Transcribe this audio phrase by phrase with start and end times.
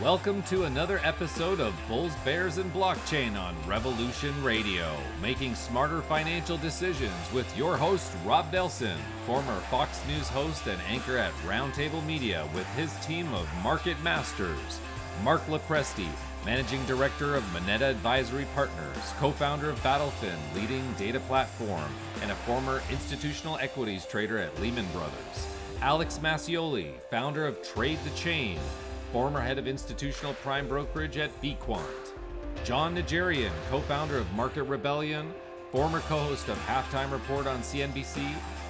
[0.00, 6.56] Welcome to another episode of Bulls, Bears, and Blockchain on Revolution Radio, making smarter financial
[6.56, 12.48] decisions with your host, Rob Nelson, former Fox News host and anchor at Roundtable Media,
[12.54, 14.80] with his team of market masters,
[15.22, 16.08] Mark Lopresti,
[16.46, 21.90] Managing Director of Moneta Advisory Partners, co founder of Battlefin, leading data platform,
[22.22, 25.46] and a former institutional equities trader at Lehman Brothers.
[25.82, 28.58] Alex Mascioli, founder of Trade the Chain,
[29.12, 31.84] former head of institutional prime brokerage at Bequant.
[32.64, 35.32] John Najarian, co founder of Market Rebellion,
[35.72, 38.18] former co host of Halftime Report on CNBC,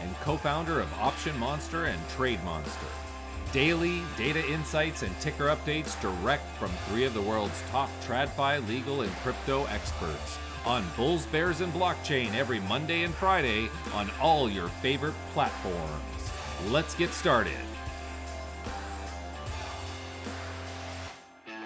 [0.02, 2.86] and co founder of Option Monster and Trade Monster.
[3.52, 9.02] Daily data insights and ticker updates direct from three of the world's top TradFi legal
[9.02, 14.68] and crypto experts on Bulls, Bears, and Blockchain every Monday and Friday on all your
[14.68, 16.30] favorite platforms.
[16.68, 17.69] Let's get started.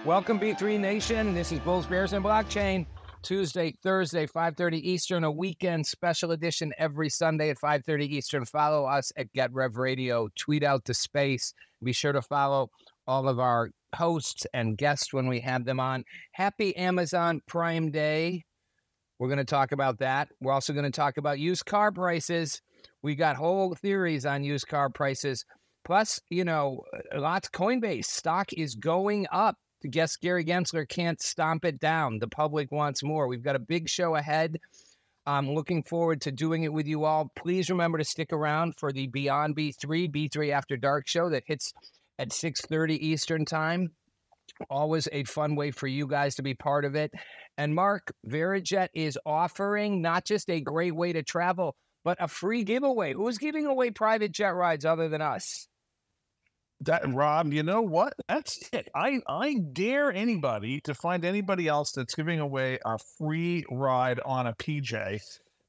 [0.04, 1.32] Welcome, B3 Nation.
[1.32, 2.84] This is Bulls, Bears, and Blockchain.
[3.22, 8.44] Tuesday, Thursday, 5.30 Eastern, a weekend special edition every Sunday at 5.30 Eastern.
[8.44, 10.28] Follow us at Get Rev Radio.
[10.38, 11.54] Tweet out to space.
[11.82, 12.68] Be sure to follow
[13.06, 16.04] all of our hosts and guests when we have them on.
[16.32, 18.44] Happy Amazon Prime Day.
[19.18, 20.28] We're going to talk about that.
[20.38, 22.60] We're also going to talk about used car prices.
[23.02, 25.46] We got whole theories on used car prices.
[25.82, 26.82] Plus, you know,
[27.16, 29.56] lots Coinbase stock is going up.
[29.90, 32.18] Guest Gary Gensler can't stomp it down.
[32.18, 33.28] The public wants more.
[33.28, 34.58] We've got a big show ahead.
[35.26, 37.30] I'm looking forward to doing it with you all.
[37.34, 41.72] Please remember to stick around for the Beyond B3 B3 After Dark show that hits
[42.18, 43.92] at 6:30 Eastern Time.
[44.68, 47.12] Always a fun way for you guys to be part of it.
[47.56, 52.62] And Mark, Verijet is offering not just a great way to travel, but a free
[52.62, 53.14] giveaway.
[53.14, 55.68] Who's giving away private jet rides other than us?
[56.80, 58.14] That Rob, you know what?
[58.28, 58.88] That's it.
[58.94, 64.46] I I dare anybody to find anybody else that's giving away a free ride on
[64.46, 65.20] a PJ.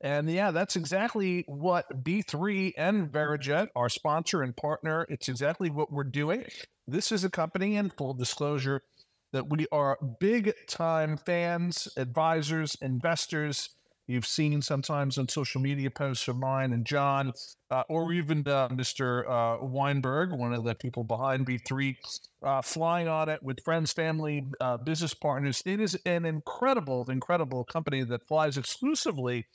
[0.02, 5.92] And yeah, that's exactly what B3 and Verijet, our sponsor and partner, it's exactly what
[5.92, 6.46] we're doing.
[6.88, 8.84] This is a company in full disclosure
[9.32, 13.70] that we are big time fans, advisors, investors.
[14.08, 17.34] You've seen sometimes on social media posts of mine and John,
[17.72, 19.28] uh, or even uh, Mr.
[19.28, 21.96] Uh, Weinberg, one of the people behind B3,
[22.44, 25.64] uh, flying on it with friends, family, uh, business partners.
[25.66, 29.48] It is an incredible, incredible company that flies exclusively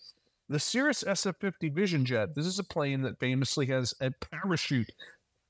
[0.48, 2.34] the Cirrus SF-50 Vision Jet.
[2.34, 4.90] This is a plane that famously has a parachute,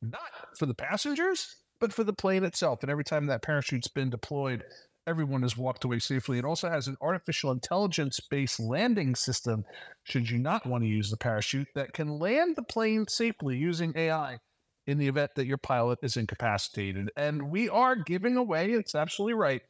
[0.02, 0.20] not
[0.58, 2.82] for the passengers, but for the plane itself.
[2.82, 4.62] And every time that parachute's been deployed,
[5.06, 6.38] everyone has walked away safely.
[6.38, 9.64] It also has an artificial intelligence based landing system,
[10.04, 13.92] should you not want to use the parachute, that can land the plane safely using
[13.96, 14.38] AI
[14.86, 17.10] in the event that your pilot is incapacitated.
[17.16, 19.62] And we are giving away, it's absolutely right,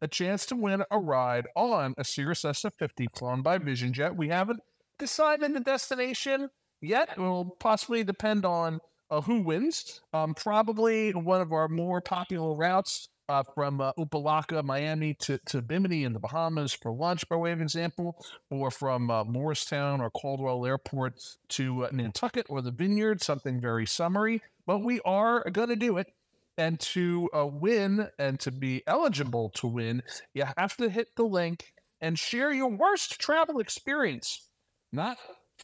[0.00, 4.16] a chance to win a ride on a Cirrus SF50 flown by Vision Jet.
[4.16, 4.60] We haven't
[4.98, 6.48] decided the destination
[6.80, 7.10] yet.
[7.16, 10.00] It will possibly depend on uh, who wins.
[10.12, 15.62] Um, probably one of our more popular routes uh, from uh, Opa-locka, Miami to, to
[15.62, 20.10] Bimini in the Bahamas for lunch, by way of example, or from uh, Morristown or
[20.10, 21.14] Caldwell Airport
[21.48, 24.42] to uh, Nantucket or the Vineyard, something very summery.
[24.66, 26.12] But we are going to do it.
[26.58, 30.02] And to uh, win and to be eligible to win,
[30.34, 31.72] you have to hit the link
[32.02, 34.48] and share your worst travel experience,
[34.92, 35.16] not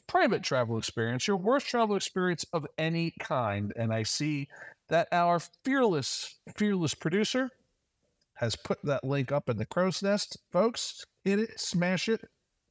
[0.06, 3.74] private travel experience, your worst travel experience of any kind.
[3.76, 4.48] And I see
[4.88, 7.50] that our fearless, fearless producer
[8.38, 10.38] has put that link up in the crow's nest.
[10.52, 12.20] Folks, hit it, smash it,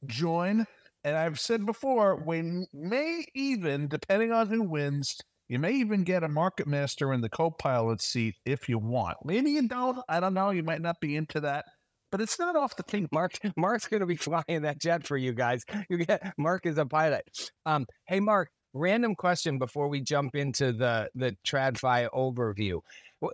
[0.06, 0.66] join.
[1.04, 5.16] And I've said before, we may even, depending on who wins,
[5.48, 9.16] you may even get a market master in the co-pilot seat if you want.
[9.24, 9.98] Maybe you don't.
[10.08, 10.50] I don't know.
[10.50, 11.64] You might not be into that.
[12.10, 13.08] But it's not off the table.
[13.12, 15.64] Mark, Mark's going to be flying that jet for you guys.
[15.88, 17.24] You get Mark is a pilot.
[17.66, 22.80] Um, hey, Mark, random question before we jump into the the TradFi overview.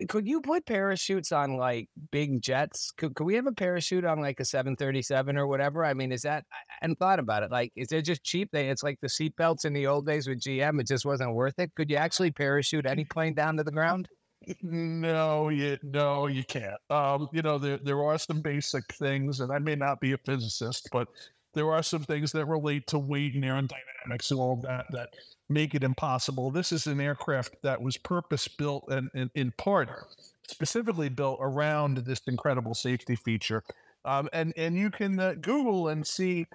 [0.09, 2.91] Could you put parachutes on like big jets?
[2.97, 5.85] Could, could we have a parachute on like a 737 or whatever?
[5.85, 7.51] I mean, is that, I hadn't thought about it.
[7.51, 8.49] Like, is it just cheap?
[8.51, 10.81] They, it's like the seatbelts in the old days with GM.
[10.81, 11.75] It just wasn't worth it.
[11.75, 14.09] Could you actually parachute any plane down to the ground?
[14.63, 16.77] No, you no, you can't.
[16.91, 20.19] Um, you know, there there are some basic things, and I may not be a
[20.19, 21.09] physicist, but
[21.55, 25.11] there are some things that relate to weight and aerodynamics and all that that
[25.49, 26.51] make it impossible.
[26.51, 29.91] This is an aircraft that was purpose built and, and in part
[30.49, 33.63] specifically built around this incredible safety feature.
[34.05, 36.47] Um, and and you can uh, Google and see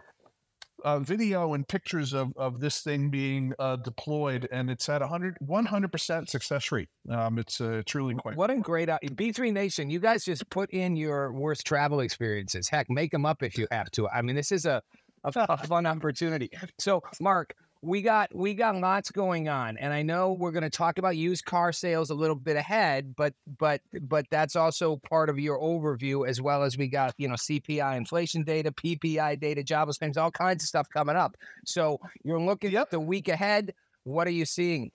[0.83, 5.37] uh, video and pictures of, of this thing being uh, deployed, and it's at 100
[5.41, 6.89] 100% success rate.
[7.09, 8.35] Um, it's uh, truly quite.
[8.35, 9.89] What a great B3 Nation!
[9.89, 12.69] You guys just put in your worst travel experiences.
[12.69, 14.07] Heck, make them up if you have to.
[14.09, 14.81] I mean, this is a
[15.23, 16.49] a, a fun opportunity.
[16.77, 20.69] So, Mark, we got we got lots going on and i know we're going to
[20.69, 25.29] talk about used car sales a little bit ahead but but but that's also part
[25.29, 29.63] of your overview as well as we got you know cpi inflation data ppi data
[29.63, 31.35] jobless claims all kinds of stuff coming up.
[31.65, 32.83] So you're looking yep.
[32.83, 33.73] at the week ahead.
[34.03, 34.91] What are you seeing?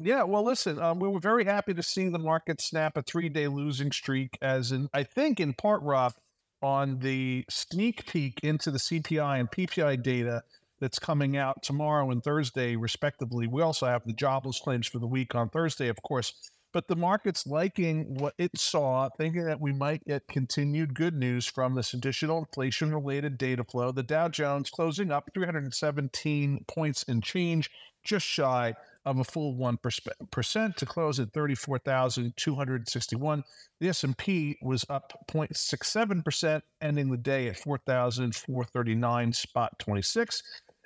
[0.00, 3.46] Yeah, well, listen, um, we were very happy to see the market snap a three-day
[3.46, 6.14] losing streak, as in I think in part, Rob,
[6.60, 10.42] on the sneak peek into the CPI and PPI data
[10.80, 13.46] that's coming out tomorrow and Thursday, respectively.
[13.46, 16.34] We also have the jobless claims for the week on Thursday, of course.
[16.72, 21.46] But the market's liking what it saw, thinking that we might get continued good news
[21.46, 23.92] from this additional inflation related data flow.
[23.92, 27.70] The Dow Jones closing up 317 points in change,
[28.04, 28.74] just shy
[29.04, 33.44] of a full 1% to close at 34,261.
[33.80, 40.42] The S&P was up 0.67%, ending the day at 4,439 spot 26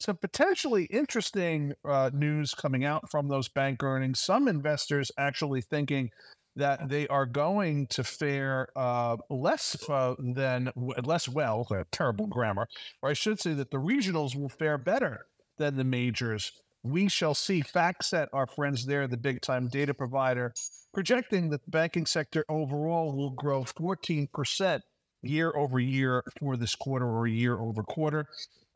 [0.00, 4.20] some potentially interesting uh, news coming out from those bank earnings.
[4.20, 6.10] Some investors actually thinking
[6.56, 11.66] that they are going to fare uh, less uh, than less well.
[11.70, 12.68] Uh, terrible grammar,
[13.02, 15.26] or I should say that the regionals will fare better
[15.58, 16.52] than the majors.
[16.82, 17.62] We shall see.
[17.62, 20.52] FactSet, our friends there, the big time data provider,
[20.92, 24.80] projecting that the banking sector overall will grow 14%
[25.26, 28.26] year over year for this quarter or year over quarter.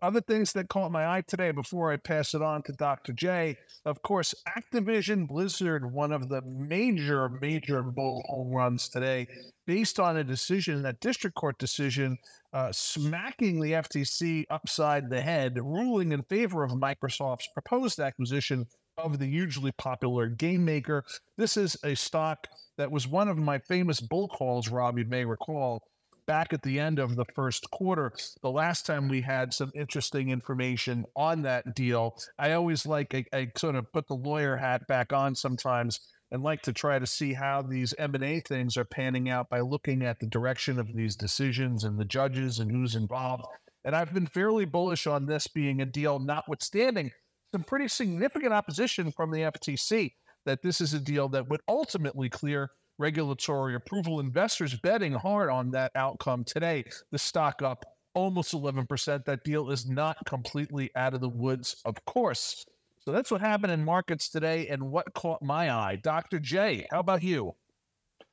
[0.00, 3.12] Other things that caught my eye today before I pass it on to Dr.
[3.12, 9.26] J, of course, Activision Blizzard, one of the major, major bull home runs today,
[9.66, 12.16] based on a decision, that district court decision,
[12.52, 18.66] uh, smacking the FTC upside the head, ruling in favor of Microsoft's proposed acquisition
[18.98, 21.04] of the hugely popular game maker.
[21.36, 22.46] This is a stock
[22.76, 25.82] that was one of my famous bull calls, Rob, you may recall,
[26.28, 30.28] back at the end of the first quarter, the last time we had some interesting
[30.28, 32.16] information on that deal.
[32.38, 35.98] I always like I, I sort of put the lawyer hat back on sometimes
[36.30, 40.02] and like to try to see how these M&A things are panning out by looking
[40.02, 43.46] at the direction of these decisions and the judges and who's involved.
[43.84, 47.10] And I've been fairly bullish on this being a deal, notwithstanding
[47.52, 50.12] some pretty significant opposition from the FTC,
[50.44, 54.20] that this is a deal that would ultimately clear regulatory approval.
[54.20, 56.84] Investors betting hard on that outcome today.
[57.10, 57.84] The stock up
[58.14, 59.24] almost 11%.
[59.24, 62.66] That deal is not completely out of the woods, of course.
[63.04, 65.96] So that's what happened in markets today and what caught my eye.
[66.02, 66.38] Dr.
[66.38, 67.54] J, how about you?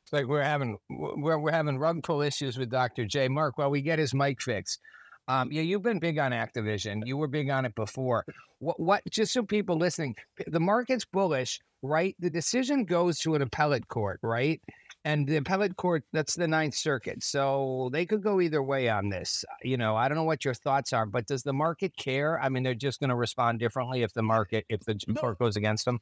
[0.03, 3.05] It's like we're having we're, we're having rug pull issues with Dr.
[3.05, 3.27] J.
[3.27, 4.79] Mark, while we get his mic fixed.
[5.27, 7.01] Um, yeah, you've been big on Activision.
[7.05, 8.25] You were big on it before.
[8.59, 9.01] What, what?
[9.09, 10.15] Just so people listening,
[10.45, 12.15] the market's bullish, right?
[12.19, 14.61] The decision goes to an appellate court, right?
[15.05, 17.23] And the appellate court, that's the Ninth Circuit.
[17.23, 19.45] So they could go either way on this.
[19.61, 22.41] You know, I don't know what your thoughts are, but does the market care?
[22.41, 25.13] I mean, they're just going to respond differently if the market, if the no.
[25.13, 25.99] court goes against them.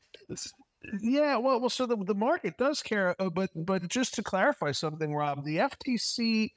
[1.01, 4.71] Yeah, well, well, so the, the market does care, uh, but but just to clarify
[4.71, 6.51] something, Rob, the FTC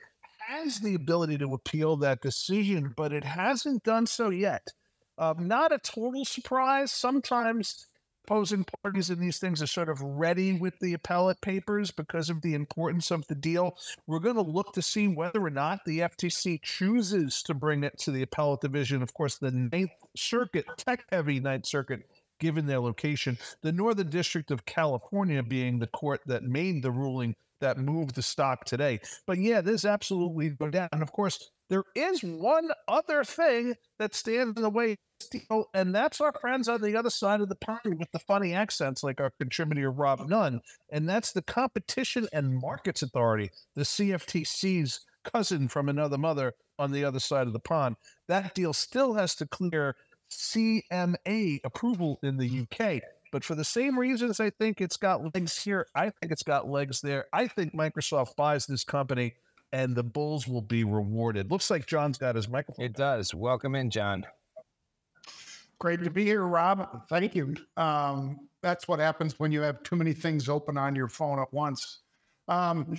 [0.48, 4.66] has the ability to appeal that decision, but it hasn't done so yet.
[5.18, 6.92] Um, not a total surprise.
[6.92, 7.86] Sometimes
[8.26, 12.42] opposing parties in these things are sort of ready with the appellate papers because of
[12.42, 13.76] the importance of the deal.
[14.06, 17.98] We're going to look to see whether or not the FTC chooses to bring it
[18.00, 19.00] to the appellate division.
[19.00, 22.02] Of course, the Ninth Circuit, tech heavy Ninth Circuit,
[22.40, 27.36] given their location, the Northern District of California being the court that made the ruling
[27.60, 29.00] that moved the stock today.
[29.26, 30.88] But yeah, this absolutely go down.
[30.92, 34.96] And of course, there is one other thing that stands in the way,
[35.74, 39.02] and that's our friends on the other side of the pond with the funny accents,
[39.02, 40.60] like our contributor Rob Nunn,
[40.92, 47.04] and that's the Competition and Markets Authority, the CFTC's cousin from another mother on the
[47.04, 47.96] other side of the pond.
[48.28, 49.96] That deal still has to clear
[50.30, 53.02] CMA approval in the UK.
[53.32, 55.86] But for the same reasons, I think it's got legs here.
[55.94, 57.26] I think it's got legs there.
[57.32, 59.34] I think Microsoft buys this company
[59.72, 61.50] and the Bulls will be rewarded.
[61.50, 62.84] Looks like John's got his microphone.
[62.84, 63.34] It does.
[63.34, 64.24] Welcome in, John.
[65.78, 67.06] Great to be here, Rob.
[67.08, 67.54] Thank you.
[67.76, 71.52] Um, that's what happens when you have too many things open on your phone at
[71.52, 71.98] once.
[72.48, 72.96] Um,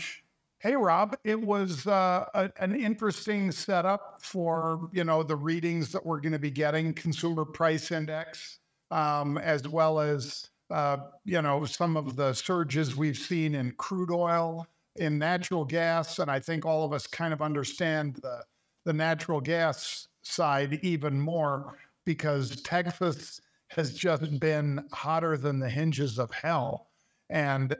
[0.59, 6.05] hey, Rob, it was uh, a, an interesting setup for you know the readings that
[6.05, 8.59] we're going to be getting, consumer price index,
[8.91, 14.11] um, as well as uh, you know some of the surges we've seen in crude
[14.11, 14.67] oil,
[14.97, 18.43] in natural gas, and I think all of us kind of understand the
[18.85, 26.17] the natural gas side even more because Texas has just been hotter than the hinges
[26.17, 26.87] of hell.
[27.29, 27.75] And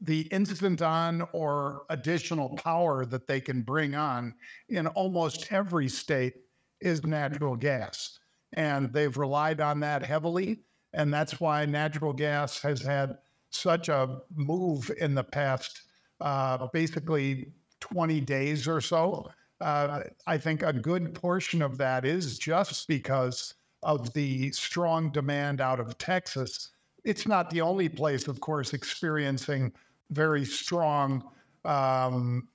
[0.00, 4.34] the instant on or additional power that they can bring on
[4.68, 6.34] in almost every state
[6.80, 8.19] is natural gas.
[8.54, 10.60] And they've relied on that heavily.
[10.92, 13.18] And that's why natural gas has had
[13.50, 15.82] such a move in the past
[16.20, 19.30] uh, basically 20 days or so.
[19.60, 25.60] Uh, I think a good portion of that is just because of the strong demand
[25.60, 26.70] out of Texas.
[27.04, 29.72] It's not the only place, of course, experiencing
[30.10, 31.24] very strong
[31.64, 32.48] um,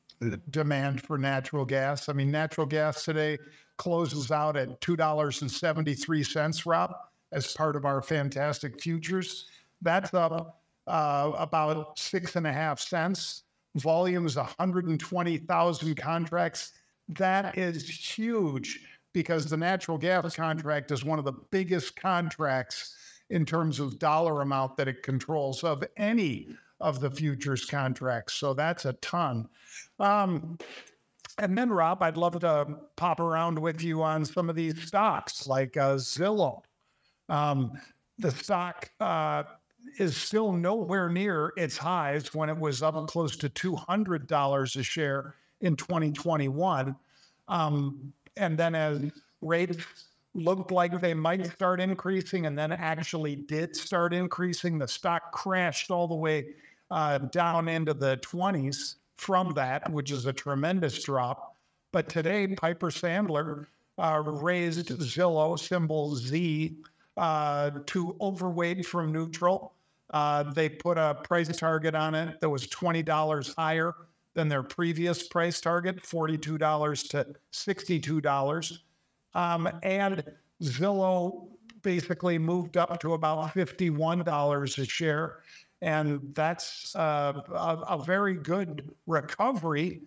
[0.50, 2.10] demand for natural gas.
[2.10, 3.38] I mean, natural gas today
[3.78, 6.96] closes out at $2.73, Rob,
[7.32, 9.48] as part of our fantastic futures.
[9.82, 13.44] That's up uh, about six and a half cents.
[13.76, 16.72] Volume is 120,000 contracts.
[17.10, 18.80] That is huge
[19.14, 22.96] because the natural gas contract is one of the biggest contracts
[23.30, 28.34] in terms of dollar amount that it controls of any of the futures contracts.
[28.34, 29.48] So that's a ton.
[30.00, 30.58] Um,
[31.38, 35.48] and then, Rob, I'd love to pop around with you on some of these stocks
[35.48, 36.62] like uh, Zillow.
[37.28, 37.74] Um,
[38.18, 39.44] the stock uh,
[40.00, 45.36] is still nowhere near its highs when it was up close to $200 a share
[45.62, 46.96] in 2021.
[47.48, 49.12] Um, and then as
[49.42, 49.78] rates
[50.34, 55.92] looked like they might start increasing and then actually did start increasing, the stock crashed
[55.92, 56.48] all the way
[56.92, 61.56] uh, down into the 20s from that, which is a tremendous drop.
[61.92, 63.68] But today, Piper Sandler
[63.98, 66.78] uh, raised Zillow, symbol Z,
[67.18, 69.74] uh, to overweight from neutral.
[70.12, 73.94] Uh, they put a price target on it that was $20 higher
[74.34, 78.80] than their previous price target, $42 to $62.
[79.34, 80.24] Um, and
[80.62, 81.48] Zillow
[81.82, 85.40] basically moved up to about $51 a share.
[85.82, 90.02] And that's uh, a, a very good recovery.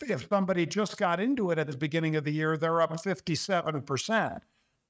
[0.00, 4.40] If somebody just got into it at the beginning of the year, they're up 57%.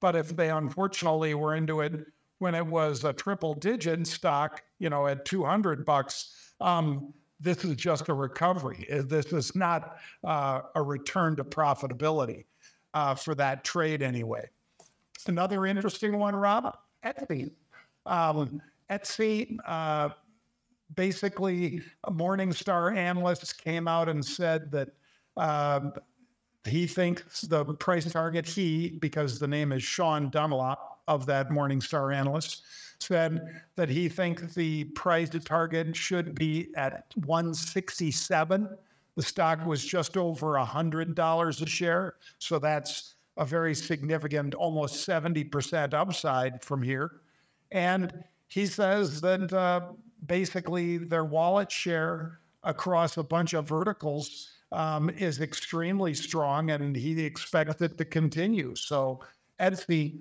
[0.00, 2.06] But if they unfortunately were into it
[2.38, 7.76] when it was a triple digit stock, you know, at 200 bucks, um, this is
[7.76, 8.86] just a recovery.
[8.88, 12.44] This is not uh, a return to profitability
[12.94, 14.48] uh, for that trade anyway.
[15.26, 17.50] Another interesting one, Rob, Etsy.
[18.06, 18.60] Um,
[18.92, 20.10] Etsy, uh,
[20.94, 24.90] basically, Morningstar analyst came out and said that
[25.36, 25.94] um,
[26.64, 32.14] he thinks the price target, he, because the name is Sean Dunlop of that Morningstar
[32.14, 32.62] analyst,
[33.00, 33.40] said
[33.76, 38.68] that he thinks the price target should be at 167.
[39.16, 42.14] The stock was just over $100 a share.
[42.38, 47.22] So that's a very significant, almost 70% upside from here.
[47.72, 48.12] And
[48.52, 49.80] he says that uh,
[50.26, 57.24] basically their wallet share across a bunch of verticals um, is extremely strong and he
[57.24, 58.74] expects it to continue.
[58.74, 59.20] So
[59.58, 60.20] Etsy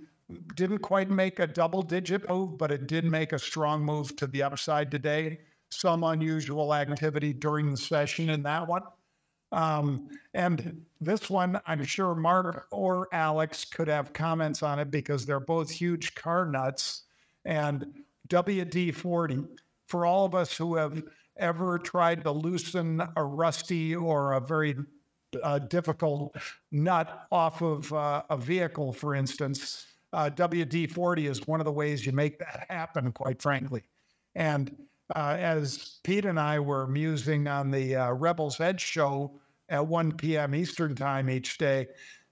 [0.55, 4.27] didn't quite make a double digit move, but it did make a strong move to
[4.27, 5.39] the upside today.
[5.69, 8.83] Some unusual activity during the session in that one.
[9.51, 15.25] Um, and this one, I'm sure Mark or Alex could have comments on it because
[15.25, 17.01] they're both huge car nuts.
[17.43, 17.85] And
[18.31, 19.43] WD 40,
[19.87, 21.03] for all of us who have
[21.37, 24.75] ever tried to loosen a rusty or a very
[25.43, 26.35] uh, difficult
[26.71, 31.71] nut off of uh, a vehicle, for instance, uh, WD 40 is one of the
[31.71, 33.83] ways you make that happen, quite frankly.
[34.35, 34.75] And
[35.13, 40.13] uh, as Pete and I were musing on the uh, Rebels Edge show at 1
[40.13, 40.55] p.m.
[40.55, 41.87] Eastern time each day,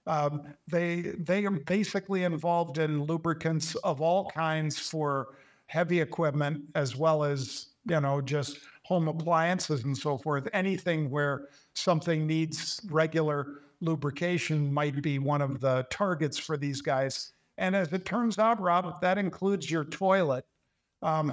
[0.06, 5.36] um, they they are basically involved in lubricants of all kinds for
[5.70, 10.48] heavy equipment as well as you know just home appliances and so forth.
[10.52, 17.32] Anything where something needs regular lubrication might be one of the targets for these guys.
[17.56, 20.44] And as it turns out, Rob, that includes your toilet.
[21.02, 21.32] Um,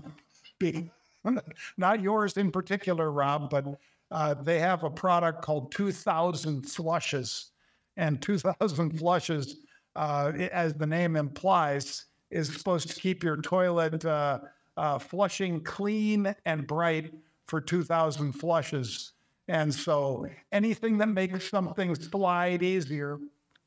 [0.59, 0.91] be,
[1.77, 3.65] not yours in particular, Rob, but
[4.11, 7.51] uh, they have a product called 2000 Flushes.
[7.97, 9.57] And 2000 Flushes,
[9.95, 14.39] uh, as the name implies, is supposed to keep your toilet uh,
[14.75, 17.13] uh, flushing clean and bright
[17.47, 19.13] for 2,000 flushes.
[19.47, 23.17] And so anything that makes something slide easier,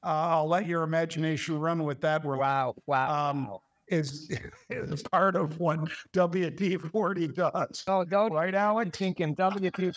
[0.03, 2.25] uh, I'll let your imagination run with that.
[2.25, 2.75] Wow.
[2.87, 3.31] Wow.
[3.31, 4.31] Um, is,
[4.71, 5.81] is part of what
[6.13, 7.85] WD 40 does.
[7.89, 8.91] Oh, don't Right, Alan?
[8.91, 9.97] thinking WD.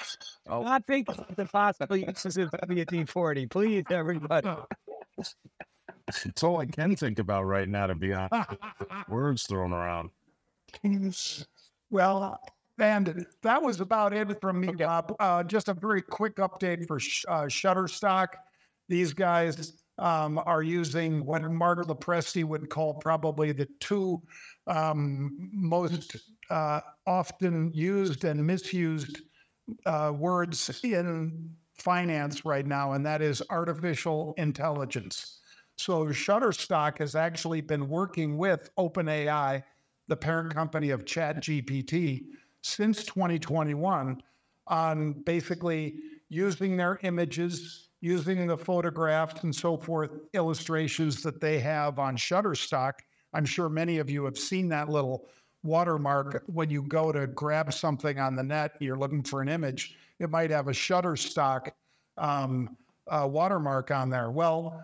[0.50, 0.64] Oh.
[0.64, 3.46] Not thinking the possible uses of WD 40.
[3.48, 4.50] Please, everybody.
[6.26, 8.50] It's all I can think about right now, to be honest.
[9.10, 10.10] Words thrown around.
[11.90, 12.40] Well,
[12.80, 15.16] and that was about it from me, Bob.
[15.20, 18.30] Uh, just a very quick update for sh- uh, Shutterstock.
[18.90, 24.22] These guys um, are using what Mark Lopresti would call probably the two
[24.68, 26.16] um, most
[26.50, 29.22] uh, often used and misused
[29.86, 35.40] uh, words in finance right now, and that is artificial intelligence.
[35.78, 39.64] So Shutterstock has actually been working with OpenAI,
[40.08, 42.26] the parent company of ChatGPT,
[42.62, 44.22] since 2021
[44.68, 45.96] on basically
[46.30, 52.94] using their images, using the photographs and so forth, illustrations that they have on Shutterstock.
[53.34, 55.28] I'm sure many of you have seen that little
[55.64, 59.96] watermark when you go to grab something on the net, you're looking for an image,
[60.20, 61.72] it might have a Shutterstock
[62.18, 62.78] um,
[63.08, 64.32] uh, watermark on there.
[64.32, 64.82] Well,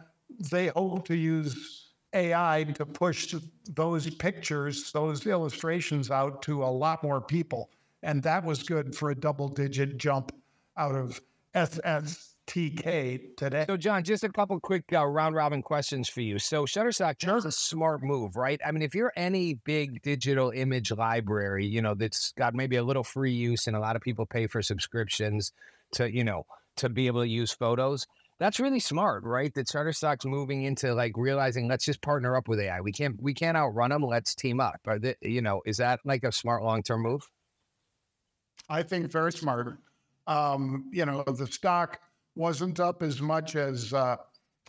[0.52, 3.36] they hope to use AI to push
[3.76, 7.70] those pictures, those illustrations out to a lot more people.
[8.02, 10.32] And that was good for a double digit jump
[10.78, 11.22] out of
[11.54, 13.66] SSTK today.
[13.68, 16.40] So, John, just a couple quick uh, round robin questions for you.
[16.40, 18.60] So, Shutterstock that's a smart move, right?
[18.66, 22.84] I mean, if you're any big digital image library, you know, that's got maybe a
[22.84, 25.52] little free use and a lot of people pay for subscriptions
[25.94, 26.46] to, you know,
[26.78, 28.08] to be able to use photos.
[28.40, 29.54] That's really smart, right?
[29.54, 32.80] That Shutterstock's moving into like realizing let's just partner up with AI.
[32.80, 34.04] We can't we can't outrun them.
[34.04, 34.80] Let's team up.
[34.88, 37.22] Are they, you know, is that like a smart long term move?
[38.70, 39.78] I think very smart.
[40.26, 42.00] Um, you know, the stock
[42.36, 44.16] wasn't up as much as uh,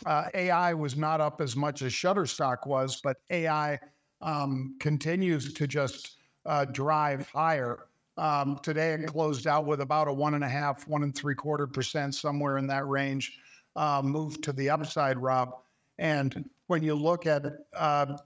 [0.04, 3.78] uh, AI was not up as much as Shutterstock was, but AI
[4.20, 7.86] um, continues to just uh, drive higher.
[8.16, 11.34] Um, today it closed out with about a one and a half, one and three
[11.34, 13.38] quarter percent, somewhere in that range.
[13.76, 15.54] Uh, moved to the upside, Rob.
[15.98, 17.44] And when you look at
[17.76, 18.16] uh,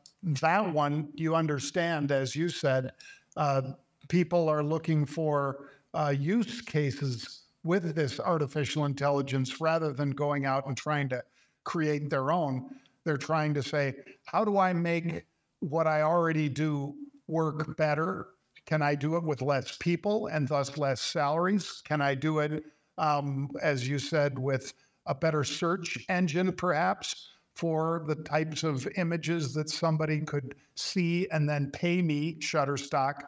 [0.40, 2.92] that one, you understand, as you said,
[3.36, 3.62] uh,
[4.08, 10.66] people are looking for uh, use cases with this artificial intelligence rather than going out
[10.66, 11.22] and trying to
[11.64, 12.70] create their own.
[13.04, 13.94] They're trying to say,
[14.26, 15.24] how do I make
[15.60, 16.94] what I already do
[17.26, 18.28] work better?
[18.66, 21.82] Can I do it with less people and thus less salaries?
[21.84, 22.64] Can I do it,
[22.98, 24.72] um, as you said, with
[25.06, 27.30] a better search engine, perhaps?
[27.54, 33.20] For the types of images that somebody could see and then pay me, Shutterstock,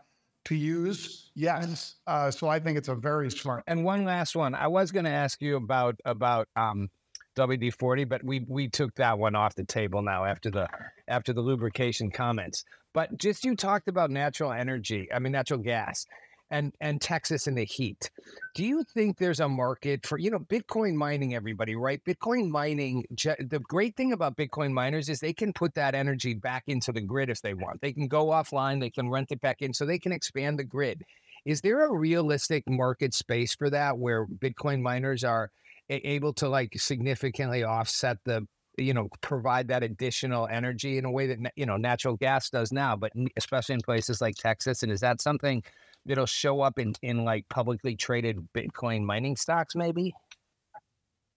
[0.47, 1.31] to use?
[1.35, 1.95] Yes.
[2.07, 3.63] Uh, so I think it's a very smart.
[3.69, 4.55] And one last one.
[4.55, 6.89] I was going to ask you about about um,
[7.37, 10.69] WD forty, but we we took that one off the table now after the
[11.07, 12.65] after the lubrication comments.
[12.93, 15.09] But just you talked about natural energy.
[15.13, 16.07] I mean natural gas.
[16.49, 18.09] And, and Texas and the heat.
[18.55, 21.35] Do you think there's a market for you know Bitcoin mining?
[21.35, 22.01] Everybody, right?
[22.05, 23.05] Bitcoin mining.
[23.11, 27.01] The great thing about Bitcoin miners is they can put that energy back into the
[27.01, 27.81] grid if they want.
[27.81, 28.79] They can go offline.
[28.79, 31.03] They can rent it back in, so they can expand the grid.
[31.45, 35.51] Is there a realistic market space for that where Bitcoin miners are
[35.89, 38.47] able to like significantly offset the
[38.79, 42.73] you know provide that additional energy in a way that you know natural gas does
[42.73, 45.63] now but especially in places like texas and is that something
[46.07, 50.15] that'll show up in in like publicly traded bitcoin mining stocks maybe?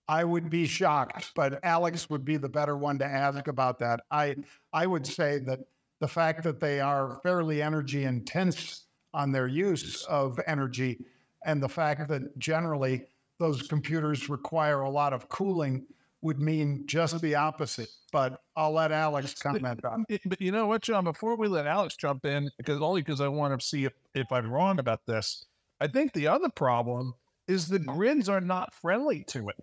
[0.07, 4.01] I would be shocked but alex would be the better one to ask about that.
[4.11, 4.35] I
[4.73, 5.59] i would say that
[5.99, 10.99] the fact that they are fairly energy intense on their use of energy
[11.45, 13.03] and the fact that generally
[13.39, 15.85] those computers require a lot of cooling
[16.21, 17.89] would mean just the opposite.
[18.11, 20.21] But I'll let Alex comment on it.
[20.25, 21.03] But you know what, John?
[21.03, 24.31] Before we let Alex jump in, because only because I want to see if, if
[24.31, 25.45] I'm wrong about this,
[25.79, 27.13] I think the other problem
[27.47, 27.93] is the oh.
[27.93, 29.55] grids are not friendly to it.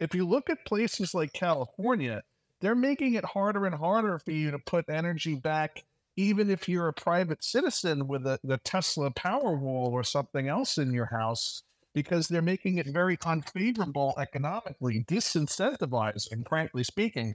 [0.00, 2.22] If you look at places like California,
[2.60, 5.84] they're making it harder and harder for you to put energy back,
[6.16, 10.92] even if you're a private citizen with a, the Tesla Powerwall or something else in
[10.92, 11.62] your house
[11.94, 17.34] because they're making it very unfavorable economically, disincentivizing, frankly speaking,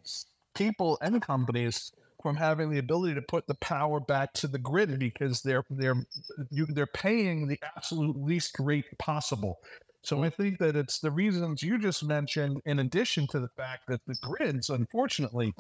[0.56, 1.92] people and companies
[2.22, 6.06] from having the ability to put the power back to the grid because they're they're
[6.50, 9.60] you, they're paying the absolute least rate possible.
[10.04, 13.84] So I think that it's the reasons you just mentioned, in addition to the fact
[13.88, 15.54] that the grids, unfortunately,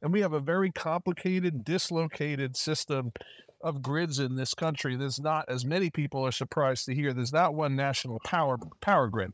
[0.00, 3.12] And we have a very complicated, dislocated system
[3.60, 4.96] of grids in this country.
[4.96, 9.08] There's not, as many people are surprised to hear, there's not one national power power
[9.08, 9.32] grid.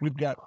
[0.00, 0.38] We've got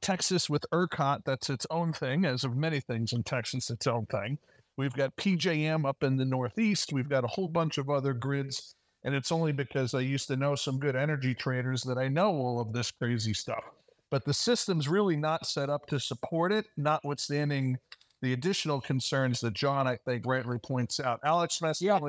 [0.00, 4.06] Texas with ERCOT, that's its own thing, as of many things in Texas, its own
[4.06, 4.38] thing.
[4.76, 6.92] We've got PJM up in the Northeast.
[6.92, 8.74] We've got a whole bunch of other grids.
[9.04, 12.30] And it's only because I used to know some good energy traders that I know
[12.30, 13.64] all of this crazy stuff.
[14.10, 17.78] But the system's really not set up to support it, notwithstanding
[18.22, 21.20] the additional concerns that John, I think, rightly points out.
[21.24, 21.60] Alex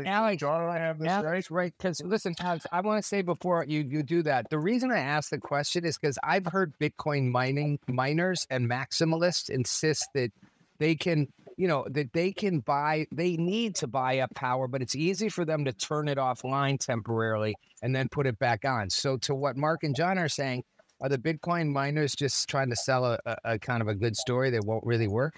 [0.05, 1.49] Yeah, Alex- John and I have this right.
[1.49, 1.73] Right?
[1.77, 4.99] Because listen, Alex, I want to say before you you do that, the reason I
[4.99, 10.31] asked the question is because I've heard Bitcoin mining miners and maximalists insist that
[10.79, 14.81] they can, you know, that they can buy, they need to buy up power, but
[14.81, 18.89] it's easy for them to turn it offline temporarily and then put it back on.
[18.89, 20.63] So, to what Mark and John are saying,
[20.99, 24.15] are the Bitcoin miners just trying to sell a, a, a kind of a good
[24.15, 25.35] story that won't really work?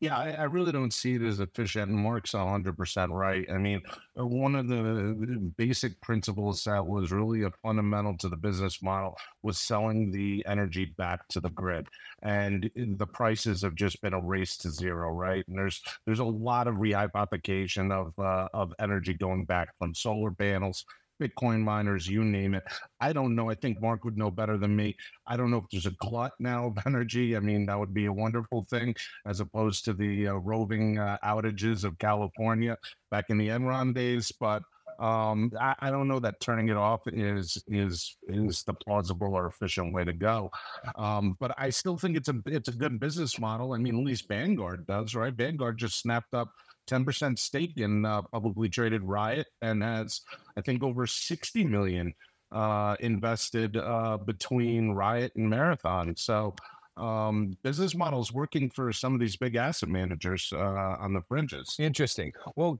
[0.00, 1.90] Yeah, I, I really don't see it as efficient.
[1.90, 3.46] And Mark's 100% right.
[3.50, 3.82] I mean,
[4.18, 9.16] uh, one of the basic principles that was really a fundamental to the business model
[9.42, 11.86] was selling the energy back to the grid.
[12.22, 15.44] And the prices have just been a race to zero, right?
[15.48, 20.30] And there's there's a lot of rehypothecation of uh, of energy going back from solar
[20.30, 20.84] panels
[21.20, 22.64] Bitcoin miners, you name it.
[23.00, 23.50] I don't know.
[23.50, 24.96] I think Mark would know better than me.
[25.26, 27.36] I don't know if there's a glut now of energy.
[27.36, 28.94] I mean, that would be a wonderful thing
[29.26, 32.76] as opposed to the uh, roving uh, outages of California
[33.10, 34.32] back in the Enron days.
[34.32, 34.62] But
[35.00, 39.46] um, I, I, don't know that turning it off is is is the plausible or
[39.46, 40.50] efficient way to go.
[40.96, 43.72] Um, but I still think it's a it's a good business model.
[43.72, 45.32] I mean, at least Vanguard does, right?
[45.32, 46.52] Vanguard just snapped up
[46.90, 50.22] 10% stake in uh, publicly traded Riot and has,
[50.56, 52.12] I think, over 60 million
[52.52, 56.16] uh, invested uh, between Riot and Marathon.
[56.16, 56.54] So,
[56.96, 61.76] um, business models working for some of these big asset managers uh, on the fringes.
[61.78, 62.32] Interesting.
[62.56, 62.76] Well,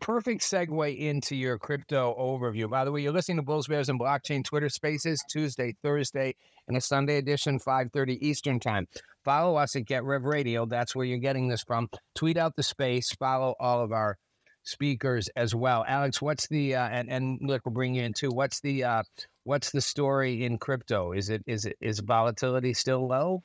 [0.00, 2.70] perfect segue into your crypto overview.
[2.70, 6.36] By the way, you're listening to Bulls Bears and Blockchain Twitter Spaces Tuesday, Thursday,
[6.68, 8.86] and a Sunday edition, 5:30 Eastern Time.
[9.24, 10.66] Follow us at Get Rev Radio.
[10.66, 11.88] That's where you're getting this from.
[12.14, 13.10] Tweet out the space.
[13.12, 14.16] Follow all of our
[14.64, 15.84] speakers as well.
[15.86, 18.30] Alex, what's the uh, and and look, we'll bring you in too.
[18.30, 19.02] What's the uh,
[19.44, 21.12] what's the story in crypto?
[21.12, 23.42] Is it is it is volatility still low?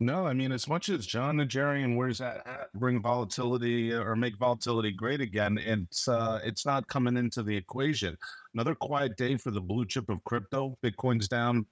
[0.00, 4.38] No, I mean, as much as John and where's that at bring volatility or make
[4.38, 8.16] volatility great again, it's uh, it's not coming into the equation.
[8.54, 10.78] Another quiet day for the blue chip of crypto.
[10.84, 11.66] Bitcoin's down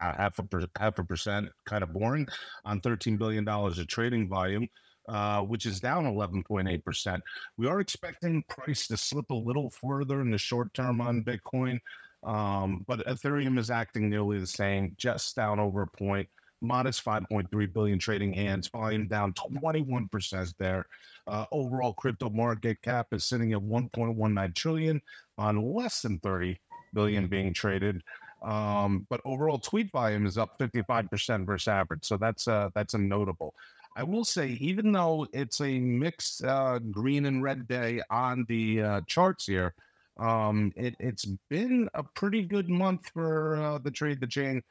[0.00, 2.26] half a per, half a percent, kind of boring,
[2.64, 4.68] on thirteen billion dollars of trading volume.
[5.08, 7.20] Uh, which is down 11.8%.
[7.56, 11.80] We are expecting price to slip a little further in the short term on Bitcoin,
[12.22, 16.28] um, but Ethereum is acting nearly the same, just down over a point
[16.60, 20.86] modest 5.3 billion trading hands, volume down 21% there.
[21.26, 25.00] Uh, overall crypto market cap is sitting at 1.19 trillion
[25.38, 26.58] on less than 30
[26.92, 28.02] billion being traded.
[28.42, 32.04] Um, but overall tweet volume is up 55% versus average.
[32.04, 33.54] So that's uh, that's a notable.
[33.96, 38.82] I will say, even though it's a mixed uh, green and red day on the
[38.82, 39.74] uh, charts here,
[40.16, 44.62] um, it, has been a pretty good month for uh, the trade the chain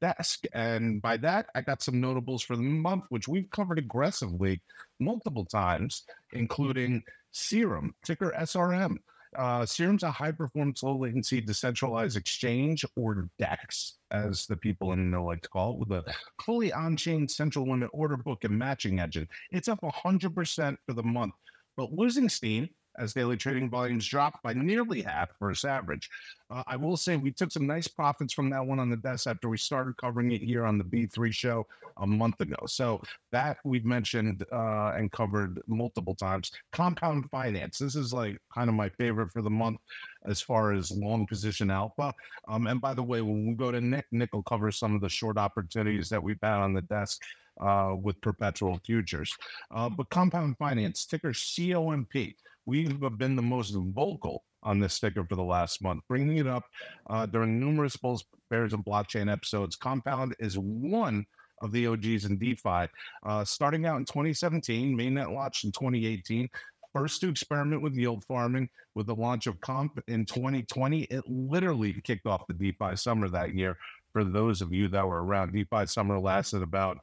[0.00, 0.44] desk.
[0.52, 4.60] And by that, I got some notables for the month, which we've covered aggressively
[4.98, 8.96] multiple times, including Serum, ticker SRM.
[9.36, 15.10] Uh, Serum's a high performance, low latency decentralized exchange, or DEX, as the people in
[15.10, 18.58] know like to call it, with a fully on chain central limit order book and
[18.58, 19.28] matching engine.
[19.50, 21.34] It's up 100% for the month,
[21.76, 26.10] but losing steam as daily trading volumes dropped by nearly half versus average.
[26.50, 29.26] Uh, I will say we took some nice profits from that one on the desk
[29.26, 31.66] after we started covering it here on the B3 show
[31.98, 32.56] a month ago.
[32.66, 36.50] So that we've mentioned uh, and covered multiple times.
[36.72, 37.78] Compound finance.
[37.78, 39.78] This is like kind of my favorite for the month
[40.26, 42.14] as far as long position alpha.
[42.48, 45.00] Um, and by the way, when we go to Nick, Nick will cover some of
[45.00, 47.22] the short opportunities that we've had on the desk.
[47.60, 49.36] Uh, with perpetual futures.
[49.74, 52.36] Uh, but compound finance, ticker COMP
[52.68, 56.46] we have been the most vocal on this sticker for the last month, bringing it
[56.46, 56.64] up
[57.08, 59.74] uh, during numerous Bulls, Bears, and Blockchain episodes.
[59.74, 61.24] Compound is one
[61.62, 62.86] of the OGs in DeFi.
[63.24, 66.46] Uh, starting out in 2017, mainnet launched in 2018.
[66.92, 71.04] First to experiment with yield farming with the launch of Comp in 2020.
[71.04, 73.78] It literally kicked off the DeFi summer that year.
[74.12, 76.98] For those of you that were around, DeFi summer lasted about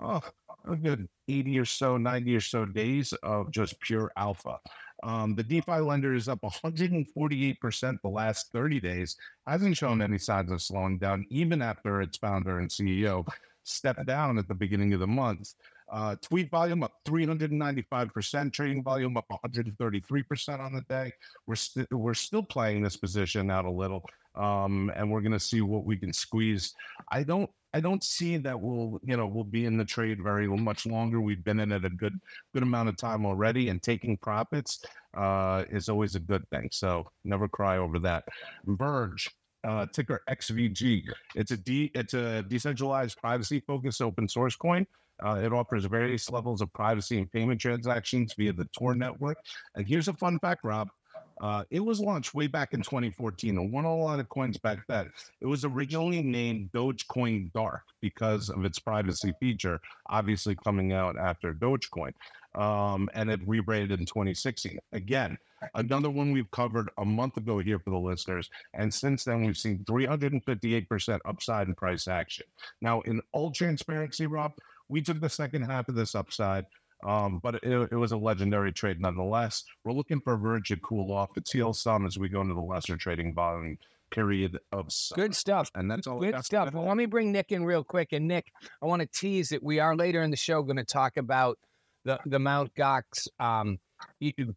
[0.00, 0.20] oh,
[0.66, 4.58] a good 80 or so, 90 or so days of just pure alpha.
[5.02, 10.50] Um, the DeFi lender is up 148% the last 30 days, hasn't shown any signs
[10.50, 13.26] of slowing down, even after its founder and CEO
[13.62, 15.54] stepped down at the beginning of the month.
[15.90, 21.12] Uh, tweet volume up 395%, trading volume up 133% on the day.
[21.46, 24.04] We're, st- we're still playing this position out a little,
[24.36, 26.74] um, and we're going to see what we can squeeze.
[27.10, 30.48] I don't I don't see that we'll, you know, we'll be in the trade very
[30.48, 31.20] much longer.
[31.20, 32.18] We've been in it a good,
[32.52, 34.84] good amount of time already, and taking profits
[35.16, 36.68] uh, is always a good thing.
[36.72, 38.24] So never cry over that.
[38.66, 39.30] Verge,
[39.64, 41.04] uh, ticker XVG.
[41.34, 44.86] It's a de- it's a decentralized, privacy-focused open source coin.
[45.24, 49.36] Uh, it offers various levels of privacy and payment transactions via the Tor network.
[49.74, 50.88] And here's a fun fact, Rob.
[51.40, 54.78] Uh, it was launched way back in 2014 and won a lot of coins back
[54.88, 55.10] then.
[55.40, 61.54] It was originally named Dogecoin Dark because of its privacy feature, obviously coming out after
[61.54, 62.12] Dogecoin.
[62.54, 64.78] Um, and it rebranded in 2016.
[64.92, 65.38] Again,
[65.74, 68.50] another one we've covered a month ago here for the listeners.
[68.74, 72.46] And since then, we've seen 358% upside in price action.
[72.80, 74.52] Now, in all transparency, Rob,
[74.88, 76.66] we took the second half of this upside.
[77.04, 79.64] Um, but it, it, was a legendary trade nonetheless.
[79.84, 82.60] We're looking for Verge to cool off, to heal some as we go into the
[82.60, 83.78] lesser trading volume
[84.10, 85.22] period of summer.
[85.22, 85.70] good stuff.
[85.74, 86.20] And that's all.
[86.20, 86.74] Good stuff.
[86.74, 88.12] Well, let me bring Nick in real quick.
[88.12, 90.84] And Nick, I want to tease that We are later in the show going to
[90.84, 91.58] talk about
[92.04, 93.78] the the Mount Gox um,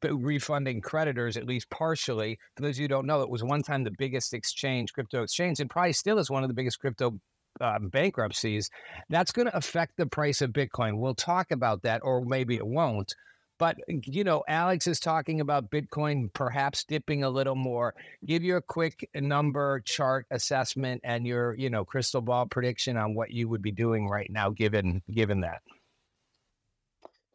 [0.03, 2.39] refunding creditors at least partially.
[2.55, 5.23] For those of you who don't know, it was one time the biggest exchange, crypto
[5.23, 7.19] exchange, and probably still is one of the biggest crypto
[7.61, 8.69] uh, bankruptcies,
[9.09, 10.97] that's going to affect the price of Bitcoin.
[10.97, 13.13] We'll talk about that, or maybe it won't.
[13.59, 17.93] But, you know, Alex is talking about Bitcoin perhaps dipping a little more.
[18.25, 23.13] Give you a quick number chart assessment and your, you know, crystal ball prediction on
[23.13, 25.61] what you would be doing right now, given given that.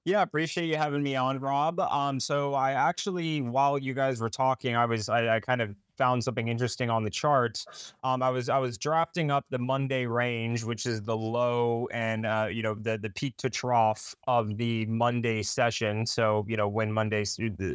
[0.04, 1.78] Yeah, appreciate you having me on, Rob.
[1.81, 5.76] Um, so I actually, while you guys were talking, I was I, I kind of
[5.98, 7.64] found something interesting on the chart.
[8.04, 12.24] Um, I was I was drafting up the Monday range, which is the low and
[12.24, 16.06] uh, you know the the peak to trough of the Monday session.
[16.06, 17.24] So you know when Monday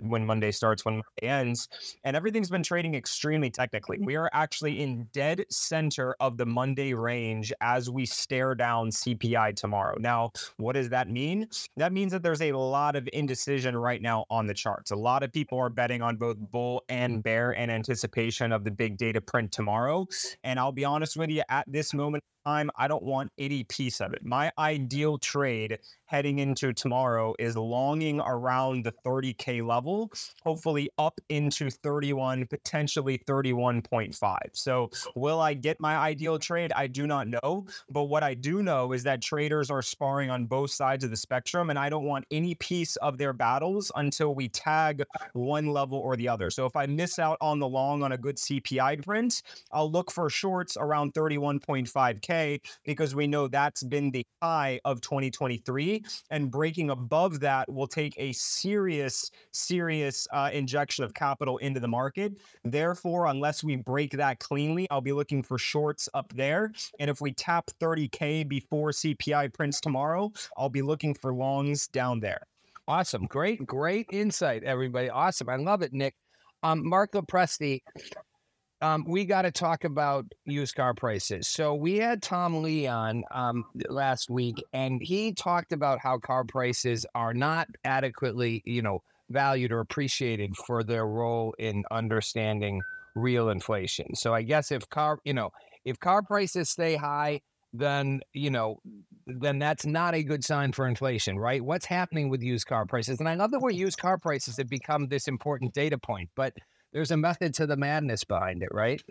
[0.01, 1.67] when Monday starts, when Monday ends,
[2.03, 3.99] and everything's been trading extremely technically.
[3.99, 9.55] We are actually in dead center of the Monday range as we stare down CPI
[9.55, 9.97] tomorrow.
[9.99, 11.47] Now, what does that mean?
[11.77, 14.91] That means that there's a lot of indecision right now on the charts.
[14.91, 18.63] A lot of people are betting on both bull and bear and anticipate anticipation of
[18.63, 20.07] the big data print tomorrow.
[20.43, 24.01] And I'll be honest with you, at this moment time, I don't want any piece
[24.01, 24.23] of it.
[24.23, 30.11] My ideal trade heading into tomorrow is longing around the 30K level,
[30.43, 34.37] hopefully up into 31, potentially 31.5.
[34.53, 36.71] So, will I get my ideal trade?
[36.75, 37.65] I do not know.
[37.89, 41.17] But what I do know is that traders are sparring on both sides of the
[41.17, 45.03] spectrum, and I don't want any piece of their battles until we tag
[45.33, 46.49] one level or the other.
[46.49, 50.11] So, if I miss out on the long on a good CPI print, I'll look
[50.11, 52.32] for shorts around 31.5K
[52.85, 56.03] because we know that's been the high of 2023.
[56.31, 61.87] And breaking above that will take a serious, serious uh, injection of capital into the
[61.87, 62.33] market.
[62.63, 66.71] Therefore, unless we break that cleanly, I'll be looking for shorts up there.
[66.99, 72.19] And if we tap 30K before CPI prints tomorrow, I'll be looking for longs down
[72.19, 72.41] there.
[72.87, 73.25] Awesome.
[73.27, 75.09] Great, great insight, everybody.
[75.09, 75.49] Awesome.
[75.49, 76.15] I love it, Nick.
[76.63, 77.81] Um, Mark Lopresti,
[78.83, 81.47] um, we got to talk about used car prices.
[81.47, 86.43] So we had Tom Lee on um, last week, and he talked about how car
[86.43, 92.81] prices are not adequately, you know, valued or appreciated for their role in understanding
[93.15, 94.15] real inflation.
[94.15, 95.51] So I guess if car, you know,
[95.85, 97.39] if car prices stay high,
[97.71, 98.81] then you know,
[99.25, 101.63] then that's not a good sign for inflation, right?
[101.63, 103.21] What's happening with used car prices?
[103.21, 106.53] And I love that where used car prices have become this important data point, but
[106.93, 109.01] there's a method to the madness behind it, right?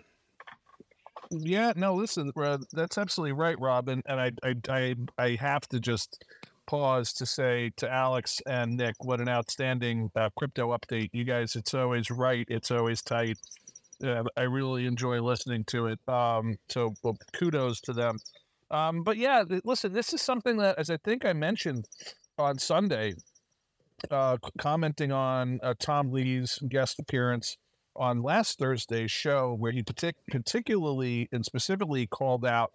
[1.31, 2.31] Yeah, no, listen,
[2.71, 4.01] that's absolutely right, Robin.
[4.05, 6.23] And I, I, I, I have to just
[6.65, 11.09] pause to say to Alex and Nick, what an outstanding uh, crypto update.
[11.11, 12.45] You guys, it's always right.
[12.49, 13.37] It's always tight.
[14.03, 15.99] Uh, I really enjoy listening to it.
[16.07, 18.17] Um, so well, kudos to them.
[18.71, 21.85] Um, but yeah, listen, this is something that, as I think I mentioned
[22.37, 23.13] on Sunday,
[24.09, 27.57] uh, commenting on uh, Tom Lee's guest appearance
[27.95, 32.71] on last Thursday's show, where he partic- particularly and specifically called out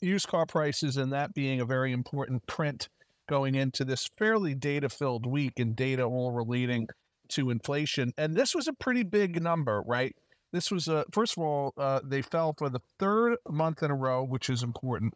[0.00, 2.88] used car prices and that being a very important print
[3.28, 6.88] going into this fairly data filled week and data all relating
[7.28, 8.12] to inflation.
[8.18, 10.14] And this was a pretty big number, right?
[10.52, 13.94] This was a, first of all, uh, they fell for the third month in a
[13.94, 15.14] row, which is important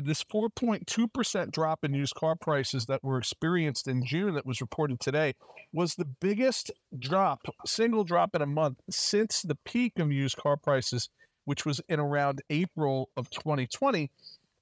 [0.00, 5.00] this 4.2% drop in used car prices that were experienced in June that was reported
[5.00, 5.34] today
[5.72, 10.56] was the biggest drop, single drop in a month since the peak of used car
[10.56, 11.08] prices,
[11.44, 14.10] which was in around April of 2020.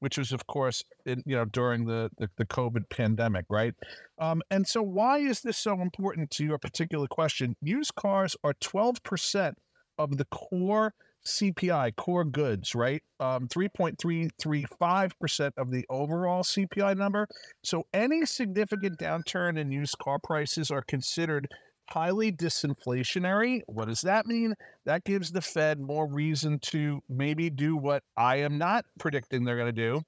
[0.00, 3.74] which was, of course, in, you know, during the, the, the COVID pandemic, right?
[4.18, 7.56] Um, and so, why is this so important to your particular question?
[7.62, 9.54] Used cars are 12%
[9.96, 10.92] of the core
[11.26, 13.02] CPI, core goods, right?
[13.20, 17.26] Um, 3.335% of the overall CPI number.
[17.62, 21.48] So, any significant downturn in used car prices are considered
[21.90, 23.62] highly disinflationary.
[23.66, 24.54] What does that mean?
[24.84, 29.56] That gives the Fed more reason to maybe do what I am not predicting they're
[29.56, 30.02] going to do,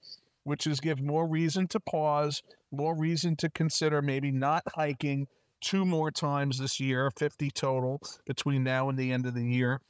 [0.45, 5.29] which is give more reason to pause, more reason to consider maybe not hiking
[5.61, 9.81] two more times this year, 50 total between now and the end of the year.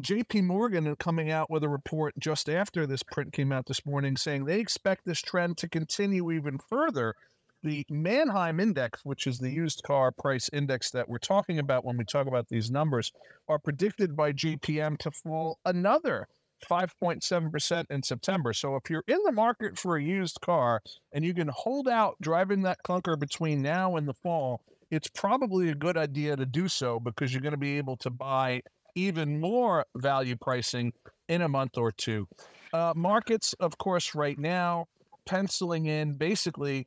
[0.00, 4.16] JP Morgan coming out with a report just after this print came out this morning
[4.16, 7.14] saying they expect this trend to continue even further
[7.62, 11.98] the Manheim Index, which is the used car price index that we're talking about when
[11.98, 13.12] we talk about these numbers,
[13.48, 16.26] are predicted by JPM to fall another
[16.68, 18.54] 5.7% in September.
[18.54, 20.80] So if you're in the market for a used car
[21.12, 25.68] and you can hold out driving that clunker between now and the fall, it's probably
[25.68, 28.62] a good idea to do so because you're going to be able to buy
[28.94, 30.92] even more value pricing
[31.28, 32.26] in a month or two.
[32.72, 34.86] Uh, markets, of course, right now,
[35.26, 36.86] penciling in basically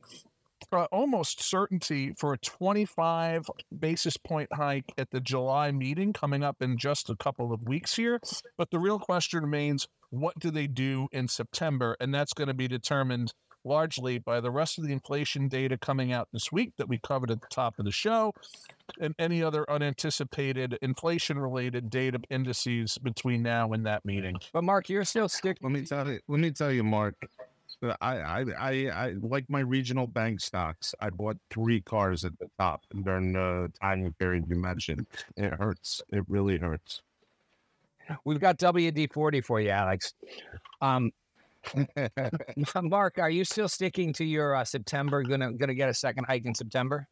[0.72, 3.46] uh, almost certainty for a 25
[3.78, 7.96] basis point hike at the July meeting coming up in just a couple of weeks
[7.96, 8.20] here.
[8.58, 11.96] But the real question remains what do they do in September?
[12.00, 16.12] And that's going to be determined largely by the rest of the inflation data coming
[16.12, 18.32] out this week that we covered at the top of the show
[19.00, 24.38] and any other unanticipated inflation related data indices between now and that meeting.
[24.54, 25.60] But Mark, you're still sticking.
[25.64, 26.20] Let me tell you.
[26.28, 27.16] Let me tell you, Mark.
[28.02, 30.96] I, I, I, I like my regional bank stocks.
[31.00, 35.06] I bought three cars at the top during the time period you mentioned.
[35.36, 36.02] It hurts.
[36.12, 37.02] It really hurts.
[38.24, 40.14] We've got WD forty for you, Alex.
[40.82, 41.12] Um,
[42.84, 45.24] Mark, are you still sticking to your uh, September?
[45.24, 47.08] Gonna gonna get a second hike in September?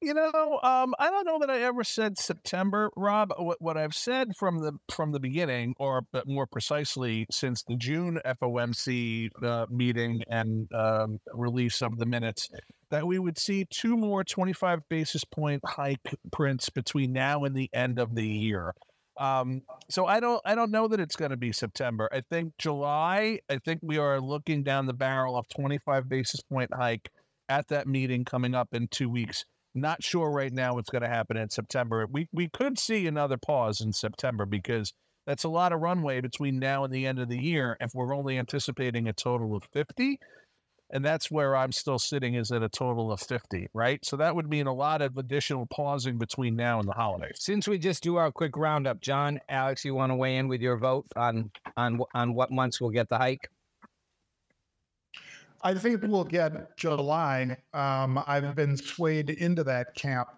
[0.00, 3.32] You know, um, I don't know that I ever said September, Rob.
[3.38, 8.20] What, what I've said from the from the beginning, or more precisely, since the June
[8.24, 12.48] FOMC uh, meeting and um, release of the minutes,
[12.90, 17.70] that we would see two more 25 basis point hike prints between now and the
[17.72, 18.74] end of the year.
[19.18, 22.08] Um, so I don't I don't know that it's going to be September.
[22.12, 23.40] I think July.
[23.48, 27.10] I think we are looking down the barrel of 25 basis point hike
[27.48, 29.44] at that meeting coming up in two weeks.
[29.76, 32.06] Not sure right now what's going to happen in September.
[32.10, 34.92] We we could see another pause in September because
[35.26, 37.76] that's a lot of runway between now and the end of the year.
[37.80, 40.18] If we're only anticipating a total of 50,
[40.90, 44.04] and that's where I'm still sitting is at a total of 50, right?
[44.04, 47.38] So that would mean a lot of additional pausing between now and the holidays.
[47.40, 50.60] Since we just do our quick roundup, John, Alex, you want to weigh in with
[50.60, 53.50] your vote on on on what months we'll get the hike?
[55.66, 57.56] I think we'll get July.
[57.74, 60.28] Um, I've been swayed into that camp,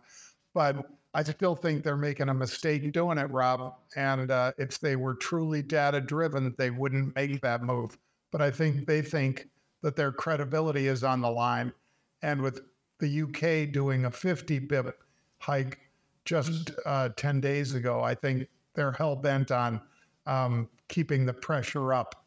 [0.54, 3.74] but I still think they're making a mistake doing it, Rob.
[3.94, 7.98] And uh, if they were truly data driven, they wouldn't make that move.
[8.32, 9.50] But I think they think
[9.82, 11.74] that their credibility is on the line.
[12.22, 12.62] And with
[12.98, 14.98] the UK doing a 50 bip
[15.40, 15.78] hike
[16.24, 19.82] just uh, 10 days ago, I think they're hell bent on
[20.24, 22.24] um, keeping the pressure up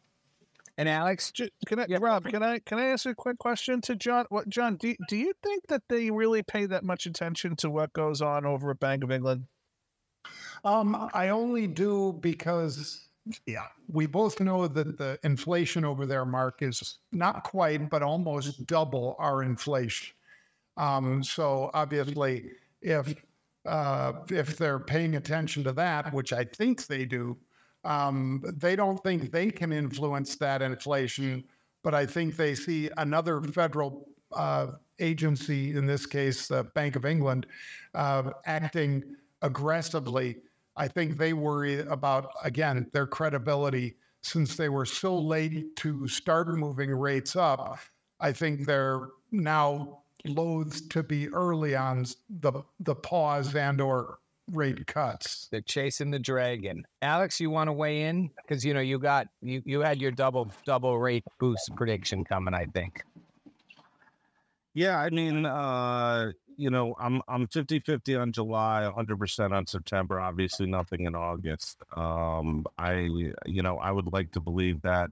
[0.78, 1.32] and Alex,
[1.66, 1.98] can I, yeah.
[2.00, 2.24] Rob?
[2.24, 4.24] Can I can I ask a quick question to John?
[4.30, 4.76] What John?
[4.76, 8.46] Do do you think that they really pay that much attention to what goes on
[8.46, 9.46] over at Bank of England?
[10.64, 13.08] Um, I only do because
[13.46, 18.66] yeah, we both know that the inflation over there, Mark, is not quite, but almost
[18.66, 20.14] double our inflation.
[20.76, 23.14] Um, so obviously, if
[23.66, 27.36] uh, if they're paying attention to that, which I think they do,
[27.84, 31.44] um, they don't think they can influence that inflation,
[31.82, 34.68] but I think they see another federal uh,
[34.98, 37.46] agency, in this case, the Bank of England,
[37.94, 39.02] uh, acting
[39.42, 40.36] aggressively.
[40.76, 46.48] I think they worry about, again, their credibility since they were so late to start
[46.56, 47.78] moving rates up.
[48.20, 54.18] I think they're now loath to be early on the the pause and or
[54.50, 55.48] rate cuts.
[55.50, 56.84] They're chasing the dragon.
[57.00, 60.10] Alex, you want to weigh in because you know you got you you had your
[60.10, 62.54] double double rate boost prediction coming.
[62.54, 63.02] I think.
[64.74, 70.20] Yeah, I mean, uh, you know, I'm I'm 50-50 on July, 100% on September.
[70.20, 71.78] Obviously, nothing in August.
[71.94, 73.08] Um, I,
[73.46, 75.10] you know, I would like to believe that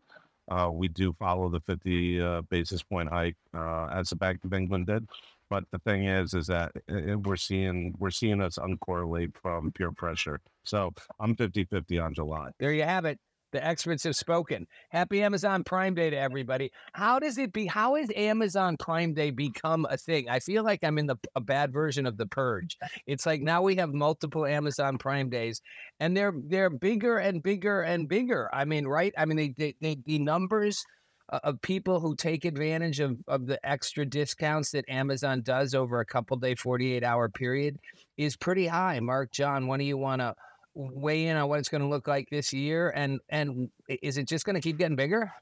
[0.50, 4.52] uh, we do follow the 50 uh, basis point hike uh, as the Bank of
[4.52, 5.06] England did.
[5.51, 9.72] But the thing is, is that eh, eh, we're seeing we're seeing us uncorrelate from
[9.72, 10.40] peer pressure.
[10.64, 12.51] So I'm 50-50 on July.
[12.61, 13.18] There you have it.
[13.53, 14.68] The experts have spoken.
[14.90, 16.70] Happy Amazon Prime Day to everybody.
[16.92, 17.66] How does it be?
[17.66, 20.28] How has Amazon Prime Day become a thing?
[20.28, 22.78] I feel like I'm in the a bad version of the Purge.
[23.09, 25.61] It's like now we have multiple Amazon Prime Days,
[25.98, 28.48] and they're they're bigger and bigger and bigger.
[28.53, 29.12] I mean, right?
[29.18, 30.84] I mean, they, they, they the numbers
[31.30, 36.04] of people who take advantage of, of the extra discounts that Amazon does over a
[36.04, 37.78] couple day, 48 hour period
[38.16, 38.98] is pretty high.
[39.00, 40.34] Mark, John, when do you want to
[40.74, 42.92] weigh in on what it's going to look like this year?
[42.94, 45.32] And and is it just going to keep getting bigger?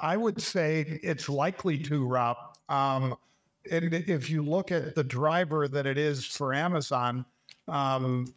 [0.00, 2.36] I would say it's likely to, Rob.
[2.68, 3.14] Um,
[3.70, 7.24] and if you look at the driver that it is for Amazon,
[7.68, 8.34] um,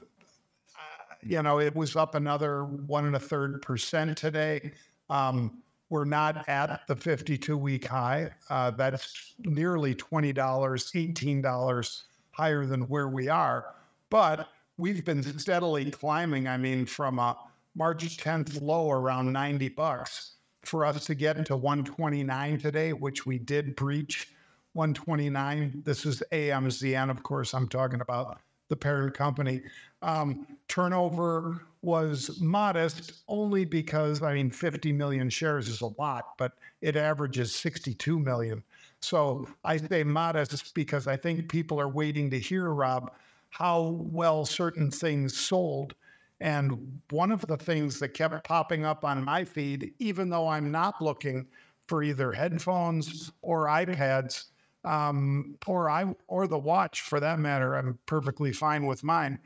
[1.24, 4.72] you know, it was up another one and a third percent today.
[5.10, 8.30] Um, we're not at the 52 week high.
[8.50, 12.02] Uh, that's nearly $20, $18
[12.32, 13.74] higher than where we are.
[14.10, 16.48] But we've been steadily climbing.
[16.48, 17.38] I mean, from a
[17.76, 20.34] March 10th low around 90 bucks
[20.64, 24.30] for us to get into 129 today, which we did breach
[24.74, 25.84] 129.
[25.86, 28.40] This is AMZN, of course, I'm talking about
[28.70, 29.62] the parent company.
[30.02, 36.54] Um, turnover was modest only because, I mean, 50 million shares is a lot, but
[36.82, 38.64] it averages 62 million.
[39.02, 43.12] So I say modest because I think people are waiting to hear, Rob,
[43.50, 45.96] how well certain things sold.
[46.40, 50.72] And one of the things that kept popping up on my feed, even though I'm
[50.72, 51.48] not looking
[51.88, 54.46] for either headphones or iPads,
[54.84, 59.40] um, or I or the watch for that matter, I'm perfectly fine with mine.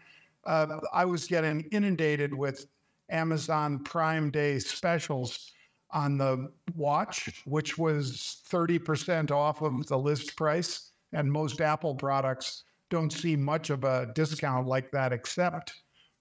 [0.45, 2.65] Uh, I was getting inundated with
[3.09, 5.51] Amazon Prime Day specials
[5.91, 10.91] on the watch, which was 30% off of the list price.
[11.13, 15.73] And most Apple products don't see much of a discount like that, except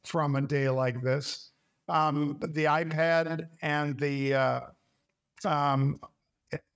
[0.05, 1.51] from a day like this.
[1.89, 4.61] Um, the iPad and the uh,
[5.45, 6.01] um,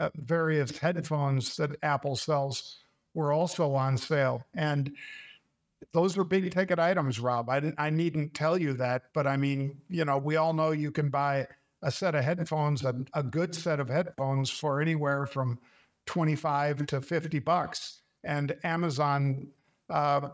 [0.00, 2.78] uh, various headphones that Apple sells
[3.14, 4.44] were also on sale.
[4.54, 4.92] And
[5.92, 7.48] those are big ticket items, Rob.
[7.48, 10.90] I, I needn't tell you that, but I mean, you know, we all know you
[10.90, 11.46] can buy
[11.82, 15.58] a set of headphones, a, a good set of headphones for anywhere from
[16.06, 18.00] 25 to 50 bucks.
[18.24, 19.48] And Amazon
[19.90, 20.30] uh,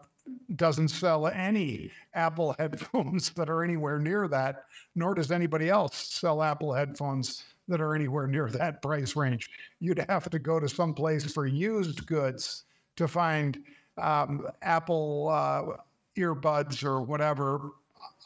[0.56, 6.42] doesn't sell any Apple headphones that are anywhere near that, nor does anybody else sell
[6.42, 9.48] Apple headphones that are anywhere near that price range.
[9.78, 12.64] You'd have to go to some place for used goods
[12.96, 13.62] to find
[13.98, 15.76] um, Apple uh,
[16.16, 17.72] earbuds or whatever,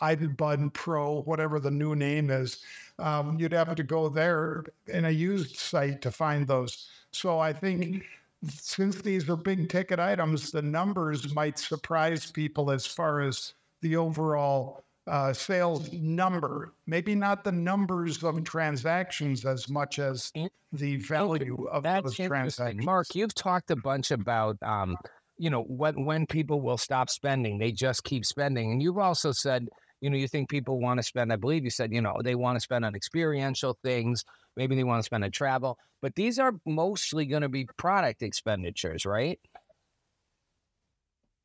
[0.00, 2.64] iBud Pro, whatever the new name is.
[2.98, 6.88] Um, you'd have to go there in a used site to find those.
[7.10, 8.04] So I think
[8.48, 13.96] since these are big ticket items, the numbers might surprise people as far as the
[13.96, 16.72] overall uh, sales number.
[16.86, 20.32] Maybe not the numbers of transactions as much as
[20.72, 22.84] the value of That's those transactions.
[22.84, 24.96] Mark, you've talked a bunch about um,
[25.38, 29.32] you know when when people will stop spending, they just keep spending, and you've also
[29.32, 29.68] said
[30.00, 31.32] you know you think people want to spend.
[31.32, 34.24] I believe you said you know they want to spend on experiential things.
[34.56, 38.22] Maybe they want to spend on travel, but these are mostly going to be product
[38.22, 39.40] expenditures, right?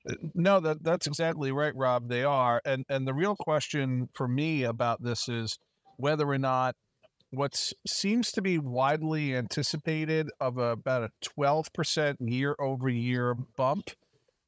[0.07, 2.07] Uh, no, that that's exactly right, Rob.
[2.09, 5.57] They are, and and the real question for me about this is
[5.97, 6.75] whether or not
[7.31, 13.91] what seems to be widely anticipated of about a twelve percent year over year bump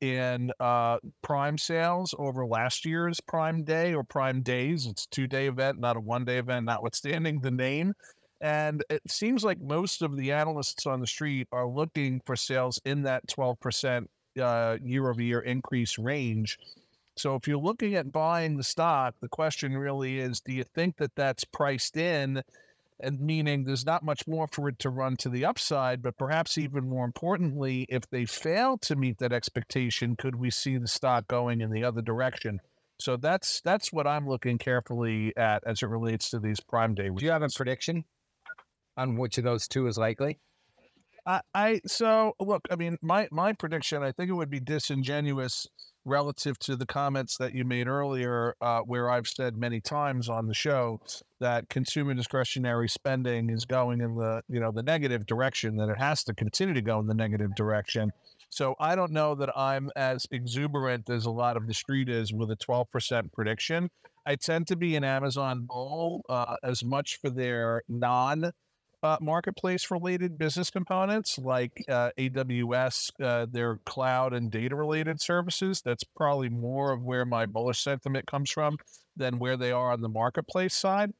[0.01, 4.87] in uh, Prime sales over last year's Prime Day or Prime Days.
[4.87, 7.93] It's two day event, not a one day event, notwithstanding the name.
[8.41, 12.81] And it seems like most of the analysts on the street are looking for sales
[12.85, 14.07] in that 12%
[14.41, 16.57] uh, year over year increase range.
[17.17, 20.97] So if you're looking at buying the stock, the question really is do you think
[20.97, 22.41] that that's priced in?
[23.03, 26.57] And meaning there's not much more for it to run to the upside, but perhaps
[26.57, 31.27] even more importantly, if they fail to meet that expectation, could we see the stock
[31.27, 32.59] going in the other direction?
[32.99, 37.09] So that's that's what I'm looking carefully at as it relates to these prime day.
[37.09, 38.05] Do you have a prediction
[38.95, 40.39] on which of those two is likely?
[41.25, 42.67] I, I so look.
[42.71, 44.03] I mean, my my prediction.
[44.03, 45.67] I think it would be disingenuous
[46.03, 50.47] relative to the comments that you made earlier, uh, where I've said many times on
[50.47, 50.99] the show
[51.39, 55.75] that consumer discretionary spending is going in the you know the negative direction.
[55.77, 58.11] That it has to continue to go in the negative direction.
[58.49, 62.33] So I don't know that I'm as exuberant as a lot of the street is
[62.33, 63.89] with a 12% prediction.
[64.25, 68.51] I tend to be an Amazon bull uh, as much for their non
[69.03, 75.81] uh, marketplace related business components like uh, AWS, uh, their cloud and data related services.
[75.83, 78.77] That's probably more of where my bullish sentiment comes from
[79.15, 81.13] than where they are on the marketplace side.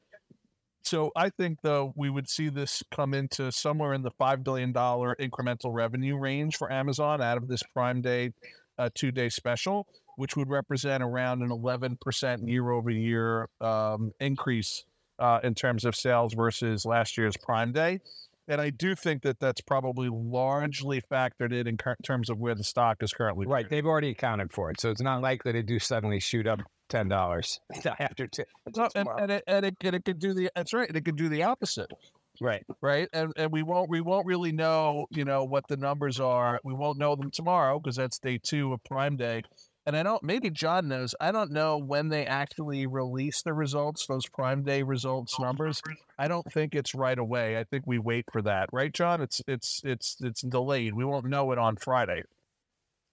[0.84, 4.72] So I think though we would see this come into somewhere in the five billion
[4.72, 8.32] dollar incremental revenue range for Amazon out of this Prime Day
[8.78, 14.12] uh, two day special, which would represent around an eleven percent year over year um,
[14.18, 14.84] increase
[15.22, 18.00] uh, in terms of sales versus last year's Prime Day.
[18.48, 22.56] And I do think that that's probably largely factored in in cur- terms of where
[22.56, 23.46] the stock is currently.
[23.46, 23.70] Right.
[23.70, 24.80] They've already accounted for it.
[24.80, 26.58] So it's not likely to do suddenly shoot up
[26.88, 27.60] ten dollars
[28.00, 28.42] after two.
[28.76, 30.90] No, and, and, it, and, it, and it could do the that's right.
[30.92, 31.92] It could do the opposite.
[32.40, 32.66] Right.
[32.80, 33.08] Right.
[33.12, 36.58] And and we won't we won't really know, you know, what the numbers are.
[36.64, 39.44] We won't know them tomorrow because that's day two of Prime Day.
[39.84, 41.14] And I don't maybe John knows.
[41.20, 45.82] I don't know when they actually release the results, those Prime Day results numbers.
[46.18, 47.58] I don't think it's right away.
[47.58, 48.68] I think we wait for that.
[48.72, 49.20] Right, John?
[49.20, 50.94] It's it's it's it's delayed.
[50.94, 52.22] We won't know it on Friday.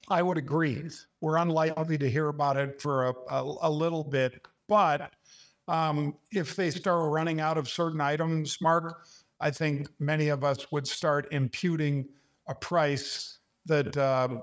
[0.10, 0.84] I would agree.
[1.22, 5.12] We're unlikely to hear about it for a, a, a little bit, but
[5.68, 9.06] um, if they start running out of certain items, Mark,
[9.40, 12.08] I think many of us would start imputing
[12.48, 14.40] a price that uh,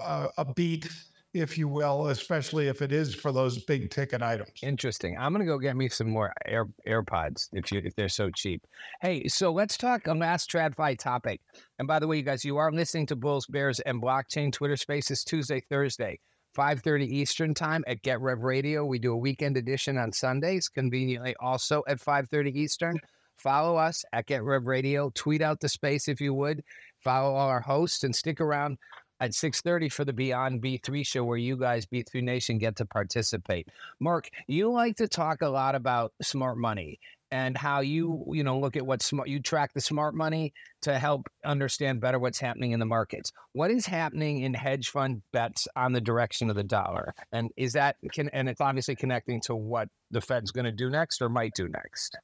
[0.00, 0.88] uh, a beat,
[1.34, 4.50] if you will, especially if it is for those big ticket items.
[4.62, 5.16] Interesting.
[5.18, 8.66] I'm gonna go get me some more Air AirPods if you if they're so cheap.
[9.00, 11.40] Hey, so let's talk a last TradFi topic.
[11.78, 14.76] And by the way, you guys, you are listening to Bulls, Bears, and Blockchain Twitter
[14.76, 16.18] Spaces Tuesday, Thursday.
[16.54, 18.84] 5:30 Eastern Time at Get Rev Radio.
[18.84, 22.98] We do a weekend edition on Sundays, conveniently also at 5:30 Eastern.
[23.36, 25.10] Follow us at Get Rev Radio.
[25.14, 26.62] Tweet out the space if you would.
[27.02, 28.78] Follow our hosts and stick around
[29.22, 33.68] at 6:30 for the Beyond B3 show where you guys B3 Nation get to participate.
[34.00, 36.98] Mark, you like to talk a lot about smart money
[37.30, 40.52] and how you, you know, look at what smart you track the smart money
[40.82, 43.32] to help understand better what's happening in the markets.
[43.52, 47.14] What is happening in hedge fund bets on the direction of the dollar?
[47.30, 50.90] And is that can and it's obviously connecting to what the Fed's going to do
[50.90, 52.18] next or might do next.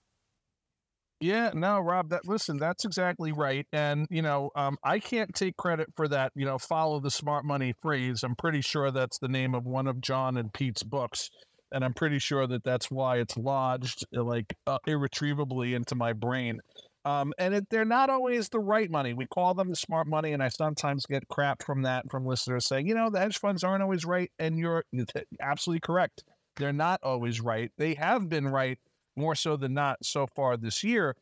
[1.21, 2.11] Yeah, no, Rob.
[2.11, 3.67] That listen, that's exactly right.
[3.73, 6.31] And you know, um, I can't take credit for that.
[6.37, 8.23] You know, follow the smart money phrase.
[8.23, 11.29] I'm pretty sure that's the name of one of John and Pete's books,
[11.73, 16.13] and I'm pretty sure that that's why it's lodged uh, like uh, irretrievably into my
[16.13, 16.61] brain.
[17.05, 19.13] Um, and it, they're not always the right money.
[19.15, 22.67] We call them the smart money, and I sometimes get crap from that from listeners
[22.67, 24.85] saying, you know, the hedge funds aren't always right, and you're
[25.41, 26.23] absolutely correct.
[26.57, 27.73] They're not always right.
[27.79, 28.79] They have been right
[29.19, 31.17] more so than not so far this year.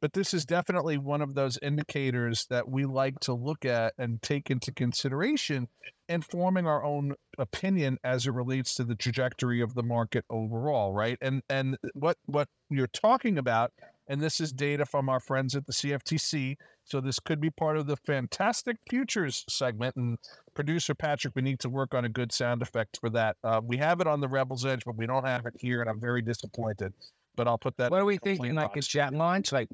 [0.00, 4.20] But this is definitely one of those indicators that we like to look at and
[4.20, 5.68] take into consideration
[6.08, 10.92] in forming our own opinion as it relates to the trajectory of the market overall,
[10.92, 11.18] right?
[11.20, 13.72] And and what what you're talking about,
[14.06, 16.56] and this is data from our friends at the CFTC.
[16.84, 19.96] So this could be part of the fantastic futures segment.
[19.96, 20.18] And
[20.54, 23.36] producer Patrick, we need to work on a good sound effect for that.
[23.42, 25.90] Uh, we have it on the Rebels Edge, but we don't have it here, and
[25.90, 26.92] I'm very disappointed
[27.36, 27.90] but I'll put that.
[27.90, 28.54] What are we thinking?
[28.54, 29.52] Like a jet launch?
[29.52, 29.68] Like,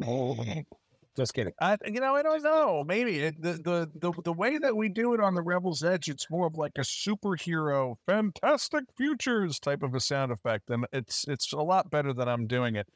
[1.17, 1.53] just kidding.
[1.61, 2.85] I, you know, I don't know.
[2.87, 6.09] Maybe it, the, the the the way that we do it on the Rebels Edge,
[6.09, 11.27] it's more of like a superhero, fantastic futures type of a sound effect, and it's
[11.29, 12.87] it's a lot better than I'm doing it.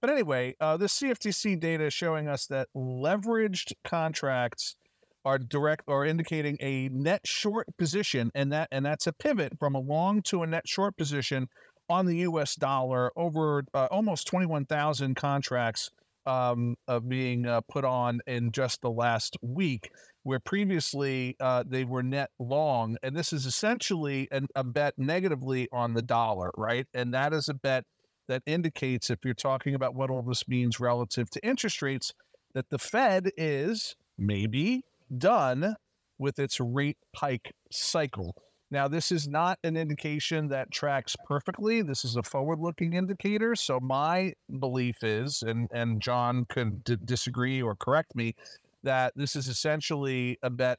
[0.00, 4.76] But anyway, uh, the CFTC data is showing us that leveraged contracts
[5.24, 9.74] are direct or indicating a net short position, and that and that's a pivot from
[9.74, 11.48] a long to a net short position
[11.88, 12.54] on the U.S.
[12.54, 15.90] dollar over uh, almost 21,000 contracts
[16.26, 16.76] um,
[17.06, 19.90] being uh, put on in just the last week,
[20.24, 22.96] where previously uh, they were net long.
[23.02, 26.86] And this is essentially an, a bet negatively on the dollar, right?
[26.92, 27.84] And that is a bet
[28.28, 32.12] that indicates, if you're talking about what all this means relative to interest rates,
[32.54, 34.82] that the Fed is maybe
[35.16, 35.76] done
[36.18, 38.34] with its rate hike cycle.
[38.70, 41.82] Now, this is not an indication that tracks perfectly.
[41.82, 43.54] This is a forward looking indicator.
[43.54, 48.34] So, my belief is, and, and John could d- disagree or correct me,
[48.82, 50.78] that this is essentially a bet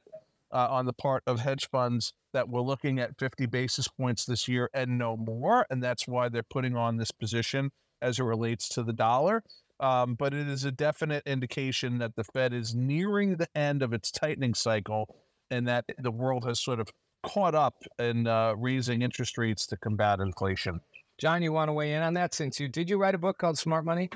[0.52, 4.48] uh, on the part of hedge funds that we're looking at 50 basis points this
[4.48, 5.66] year and no more.
[5.70, 7.70] And that's why they're putting on this position
[8.02, 9.42] as it relates to the dollar.
[9.80, 13.92] Um, but it is a definite indication that the Fed is nearing the end of
[13.92, 15.14] its tightening cycle
[15.50, 16.88] and that the world has sort of
[17.28, 20.80] caught up in uh, raising interest rates to combat inflation.
[21.18, 23.38] John, you want to weigh in on that since you did you write a book
[23.38, 24.10] called Smart Money?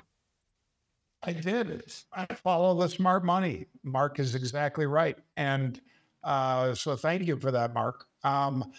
[1.25, 1.85] I did.
[2.13, 3.67] I follow the smart money.
[3.85, 5.17] Mark is exactly right.
[5.37, 5.81] And
[6.25, 8.07] uh, so thank you for that, Mark.
[8.25, 8.73] Um,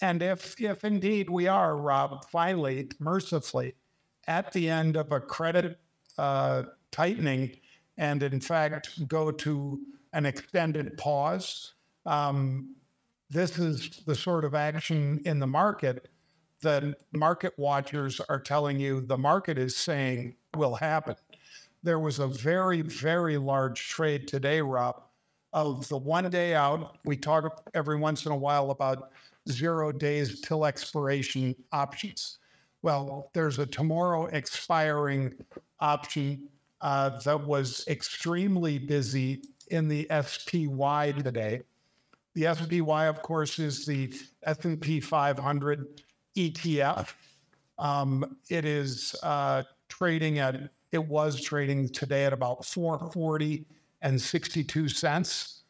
[0.00, 3.74] and if, if indeed we are, Rob, finally, mercifully,
[4.28, 5.78] at the end of a credit
[6.16, 7.56] uh, tightening,
[7.98, 9.80] and in fact go to
[10.12, 11.74] an extended pause.
[12.06, 12.76] Um,
[13.32, 16.08] this is the sort of action in the market
[16.60, 21.16] that market watchers are telling you the market is saying will happen.
[21.82, 25.02] There was a very, very large trade today, Rob,
[25.54, 26.98] of the one day out.
[27.04, 29.12] We talk every once in a while about
[29.50, 32.38] zero days till expiration options.
[32.82, 35.32] Well, there's a tomorrow expiring
[35.80, 36.48] option
[36.82, 41.62] uh, that was extremely busy in the SPY today.
[42.34, 44.14] The SPY, of course, is the
[44.44, 46.02] S&P 500
[46.36, 47.12] ETF.
[47.78, 53.66] Um, it is uh, trading at, it was trading today at about 440
[54.00, 55.64] and 62 cents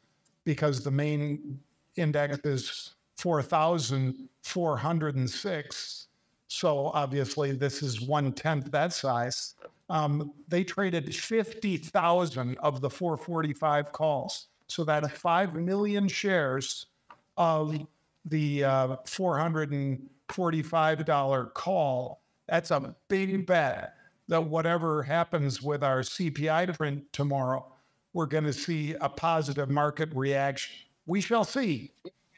[0.45, 1.59] because the main
[1.97, 6.07] index is 4,406.
[6.49, 9.55] So obviously, this is one tenth that size.
[9.89, 14.49] Um, they traded 50,000 of the 445 calls.
[14.73, 16.87] So that's 5 million shares
[17.37, 17.77] of
[18.25, 22.23] the uh, $445 call.
[22.49, 23.95] That's a big bet
[24.29, 27.70] that whatever happens with our CPI print tomorrow,
[28.14, 30.73] we're going to see a positive market reaction.
[31.07, 31.91] We shall see.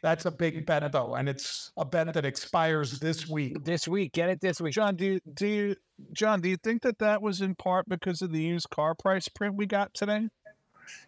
[0.02, 3.64] That's a big bet, though, and it's a bet that expires this week.
[3.64, 4.74] This week, get it this week.
[4.74, 5.76] John, do you, do you,
[6.12, 9.28] John, do you think that that was in part because of the used car price
[9.28, 10.28] print we got today?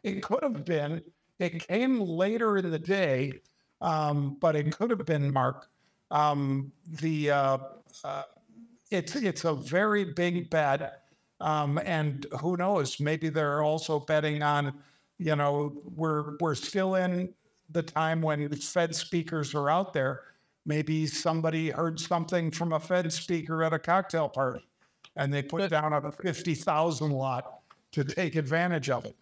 [0.03, 1.03] It could have been.
[1.39, 3.41] It came later in the day,
[3.81, 5.67] um, but it could have been Mark.
[6.11, 7.59] Um, the uh,
[8.05, 8.23] uh,
[8.91, 11.03] it's it's a very big bet,
[11.41, 13.01] um, and who knows?
[13.01, 14.79] Maybe they're also betting on,
[15.19, 17.35] you know, we're we're still in
[17.71, 20.23] the time when Fed speakers are out there.
[20.65, 24.67] Maybe somebody heard something from a Fed speaker at a cocktail party,
[25.17, 27.61] and they put down a fifty thousand lot
[27.93, 29.17] to take advantage of it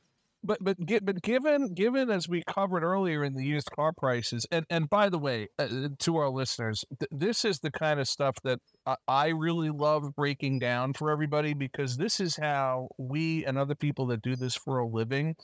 [0.44, 4.66] but but but given given as we covered earlier in the used car prices, and
[4.70, 8.36] and by the way, uh, to our listeners, th- this is the kind of stuff
[8.44, 8.60] that
[9.08, 14.06] I really love breaking down for everybody because this is how we and other people
[14.08, 15.36] that do this for a living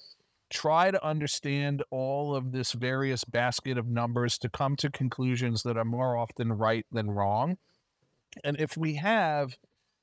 [0.51, 5.77] try to understand all of this various basket of numbers to come to conclusions that
[5.77, 7.57] are more often right than wrong.
[8.43, 9.57] And if we have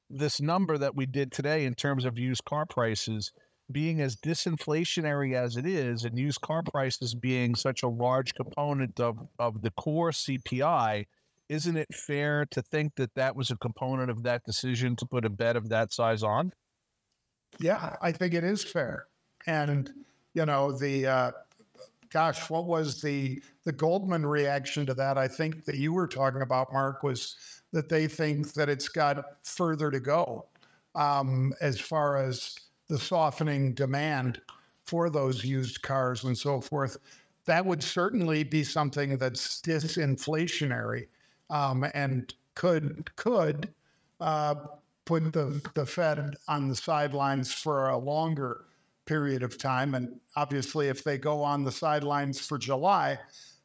[0.09, 3.33] this number that we did today in terms of used car prices
[3.71, 8.99] being as disinflationary as it is and used car prices being such a large component
[8.99, 11.05] of, of the core CPI,
[11.49, 15.25] isn't it fair to think that that was a component of that decision to put
[15.25, 16.53] a bet of that size on?
[17.59, 19.07] Yeah, I think it is fair.
[19.45, 19.91] And,
[20.33, 21.31] you know, the, uh,
[22.11, 25.17] gosh, what was the, the Goldman reaction to that?
[25.17, 27.35] I think that you were talking about, Mark, was
[27.71, 30.45] that they think that it's got further to go
[30.95, 32.55] um, as far as
[32.87, 34.41] the softening demand
[34.85, 36.97] for those used cars and so forth,
[37.45, 41.07] that would certainly be something that's disinflationary
[41.49, 43.69] um, and could could
[44.19, 44.55] uh,
[45.05, 48.65] put the the Fed on the sidelines for a longer
[49.05, 49.95] period of time.
[49.95, 53.17] And obviously, if they go on the sidelines for July,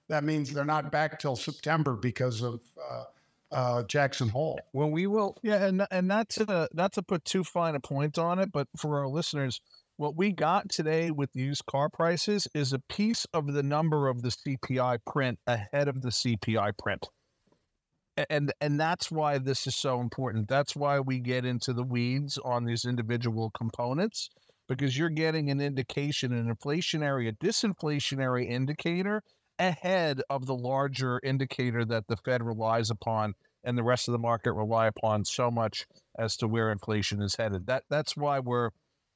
[0.08, 2.60] that means they're not back till September because of
[2.90, 3.04] uh,
[3.52, 4.60] uh, Jackson Hole.
[4.72, 8.18] Well, we will, yeah, and and not to not to put too fine a point
[8.18, 9.60] on it, but for our listeners,
[9.96, 14.22] what we got today with used car prices is a piece of the number of
[14.22, 17.06] the CPI print ahead of the CPI print.
[18.28, 20.48] And and that's why this is so important.
[20.48, 24.28] That's why we get into the weeds on these individual components
[24.68, 29.22] because you're getting an indication, an inflationary, a disinflationary indicator
[29.58, 33.34] ahead of the larger indicator that the Fed relies upon
[33.64, 35.86] and the rest of the market rely upon so much
[36.18, 37.66] as to where inflation is headed.
[37.66, 38.70] That that's why we're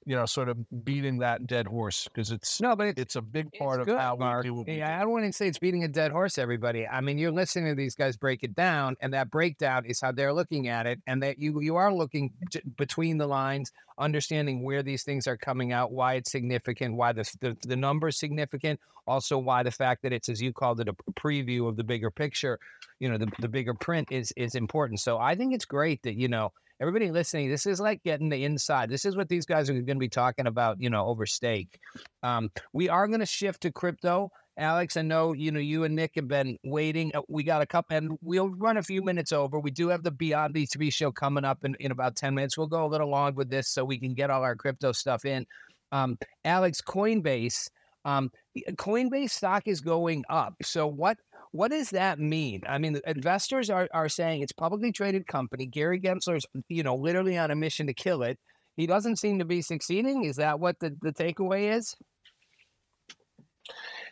[0.07, 3.21] you know, sort of beating that dead horse because it's no, but it's, it's a
[3.21, 4.45] big part of good, how Mark.
[4.45, 4.65] we do.
[4.69, 6.39] Yeah, I don't want to say it's beating a dead horse.
[6.39, 10.01] Everybody, I mean, you're listening to these guys break it down, and that breakdown is
[10.01, 13.73] how they're looking at it, and that you you are looking t- between the lines,
[13.99, 18.07] understanding where these things are coming out, why it's significant, why the the, the number
[18.07, 18.79] is significant,
[19.09, 22.13] also why the fact that it's as you called it a preview of the bigger
[22.13, 22.61] picture,
[23.01, 25.01] you know, the the bigger print is is important.
[25.01, 28.45] So I think it's great that you know everybody listening, this is like getting the
[28.45, 28.91] inside.
[28.91, 31.79] This is what these guys are going to be talking about, you know, over steak.
[32.23, 34.31] Um, we are going to shift to crypto.
[34.59, 37.13] Alex, I know you know you and Nick have been waiting.
[37.15, 39.61] Uh, we got a couple, and we'll run a few minutes over.
[39.61, 42.57] We do have the Beyond B2B show coming up in, in about 10 minutes.
[42.57, 45.27] We'll go a little long with this so we can get all our crypto stuff
[45.27, 45.47] in.
[45.93, 47.69] Um, Alex, Coinbase,
[48.07, 50.55] um, Coinbase stock is going up.
[50.63, 51.19] So what
[51.57, 52.63] what does that mean?
[52.69, 55.67] I mean, investors are, are saying it's publicly traded company.
[55.67, 58.39] Gary Gensler's, you know, literally on a mission to kill it.
[58.77, 60.25] he doesn't seem to be succeeding.
[60.25, 61.97] Is that what the, the takeaway is?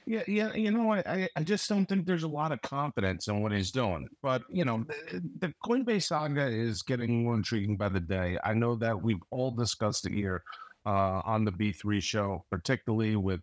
[0.06, 3.40] Yeah, yeah, you know, I, I just don't think there's a lot of confidence in
[3.40, 4.06] what he's doing.
[4.22, 8.36] But you know, the, the Coinbase saga is getting more intriguing by the day.
[8.44, 10.42] I know that we've all discussed it here
[10.84, 13.40] uh, on the B3 show, particularly with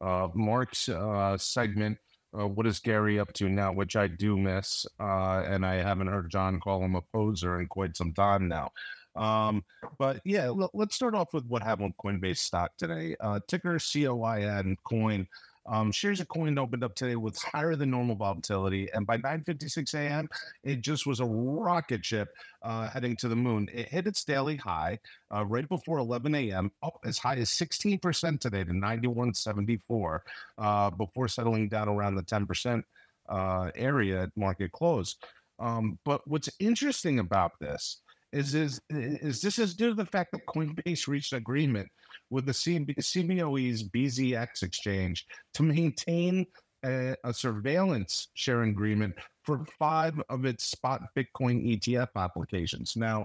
[0.00, 1.98] uh, Mark's uh, segment.
[2.36, 3.72] Uh, what is Gary up to now?
[3.72, 7.66] Which I do miss, uh, and I haven't heard John call him a poser in
[7.68, 8.72] quite some time now.
[9.16, 9.64] Um,
[9.98, 13.14] but yeah, l- let's start off with what happened with Coinbase stock today.
[13.20, 15.28] Uh, ticker COIN coin.
[15.66, 19.94] Um, shares of coin opened up today with higher than normal volatility, and by 9:56
[19.94, 20.28] a.m.,
[20.62, 23.68] it just was a rocket ship uh, heading to the moon.
[23.72, 24.98] It hit its daily high
[25.34, 30.20] uh, right before 11 a.m., up as high as 16% today to 91.74,
[30.58, 32.82] uh, before settling down around the 10%
[33.28, 35.16] uh, area at market close.
[35.58, 38.02] Um, but what's interesting about this
[38.34, 41.88] is, is is this is due to the fact that Coinbase reached an agreement
[42.30, 46.46] with the CB, CBOE's BZX exchange to maintain
[46.84, 49.14] a, a, surveillance sharing agreement
[49.44, 52.96] for five of its spot Bitcoin ETF applications.
[52.96, 53.24] Now,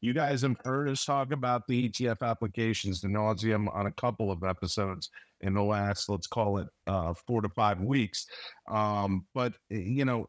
[0.00, 4.30] you guys have heard us talk about the ETF applications, the nauseum, on a couple
[4.30, 8.26] of episodes in the last, let's call it, uh, four to five weeks.
[8.70, 10.28] Um, but you know.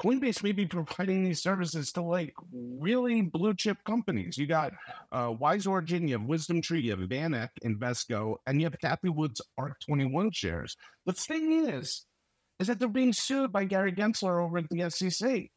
[0.00, 4.38] Coinbase may be providing these services to like really blue chip companies.
[4.38, 4.72] You got
[5.12, 9.14] uh, Wise Origin, you have Wisdom Tree, you have VanEck, Invesco, and you have Cathie
[9.14, 10.76] Wood's ARK 21 shares.
[11.06, 12.04] The thing is,
[12.60, 15.50] is that they're being sued by Gary Gensler over at the SEC.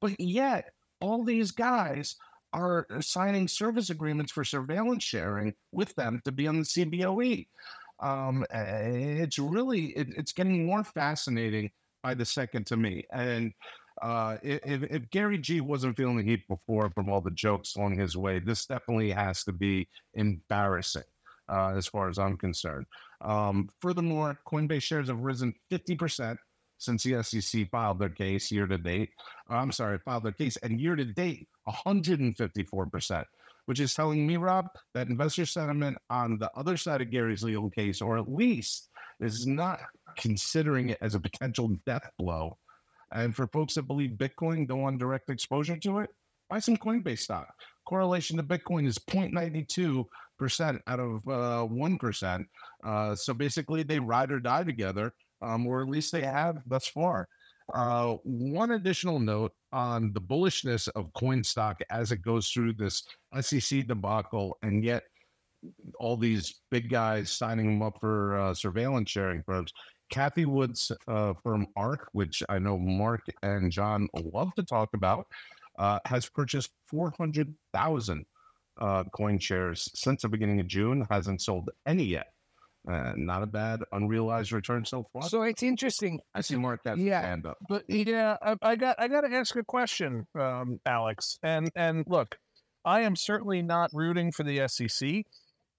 [0.00, 2.16] But yet, all these guys
[2.52, 7.46] are signing service agreements for surveillance sharing with them to be on the CBOE.
[8.00, 11.70] Um, it's really it, it's getting more fascinating
[12.02, 13.04] by the second to me.
[13.12, 13.52] And
[14.00, 17.98] uh, if, if Gary G wasn't feeling the heat before from all the jokes along
[17.98, 21.02] his way, this definitely has to be embarrassing
[21.48, 22.86] uh, as far as I'm concerned.
[23.20, 26.36] Um, furthermore, Coinbase shares have risen 50%
[26.78, 29.10] since the SEC filed their case year to date.
[29.48, 33.24] Uh, I'm sorry, filed their case, and year to date, 154%,
[33.66, 37.70] which is telling me, Rob, that investor sentiment on the other side of Gary's legal
[37.70, 38.88] case, or at least
[39.20, 39.80] is not
[40.16, 42.56] considering it as a potential death blow.
[43.12, 46.10] And for folks that believe Bitcoin don't want direct exposure to it,
[46.48, 47.48] buy some Coinbase stock.
[47.86, 52.44] Correlation to Bitcoin is 0.92% out of uh, 1%.
[52.84, 56.86] Uh, so basically, they ride or die together, um, or at least they have thus
[56.86, 57.28] far.
[57.74, 63.02] Uh, one additional note on the bullishness of coin stock as it goes through this
[63.40, 65.04] SEC debacle, and yet
[65.98, 69.72] all these big guys signing them up for uh, surveillance sharing firms.
[70.12, 75.26] Cathie Wood's uh, firm ARK, which I know Mark and John love to talk about,
[75.78, 78.26] uh, has purchased 400,000
[78.78, 82.26] uh, coin shares since the beginning of June, hasn't sold any yet.
[82.88, 85.22] Uh, not a bad unrealized return so far.
[85.22, 86.20] So it's interesting.
[86.34, 87.56] I see Mark has yeah, hand up.
[87.68, 91.38] But yeah, I, I got I got to ask a question, um, Alex.
[91.44, 92.36] And and look,
[92.84, 95.24] I am certainly not rooting for the SEC.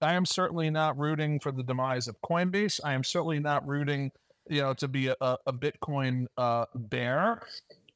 [0.02, 2.80] I am certainly not rooting for the demise of Coinbase.
[2.84, 4.12] I am certainly not rooting
[4.50, 7.42] you know, to be a, a Bitcoin uh, bear.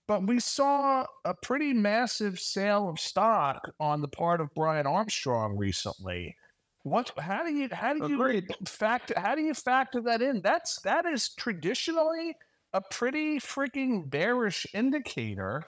[0.08, 5.58] But we saw a pretty massive sale of stock on the part of Brian Armstrong
[5.58, 6.36] recently.
[6.84, 7.12] What?
[7.18, 7.68] How do you?
[7.72, 8.48] How do you Agreed.
[8.66, 9.14] factor?
[9.18, 10.42] How do you factor that in?
[10.42, 12.36] That's that is traditionally
[12.74, 15.64] a pretty freaking bearish indicator.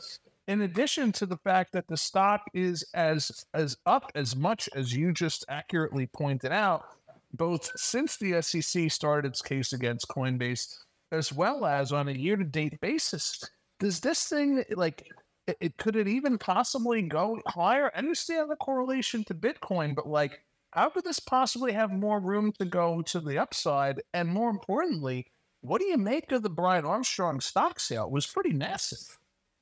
[0.47, 4.93] In addition to the fact that the stock is as as up as much as
[4.93, 6.86] you just accurately pointed out,
[7.34, 10.75] both since the SEC started its case against Coinbase,
[11.11, 13.43] as well as on a year-to-date basis.
[13.80, 15.07] Does this thing like
[15.47, 17.91] it, it could it even possibly go higher?
[17.93, 22.51] I understand the correlation to Bitcoin, but like, how could this possibly have more room
[22.59, 24.01] to go to the upside?
[24.13, 25.27] And more importantly,
[25.61, 28.05] what do you make of the Brian Armstrong stock sale?
[28.05, 29.17] It was pretty massive.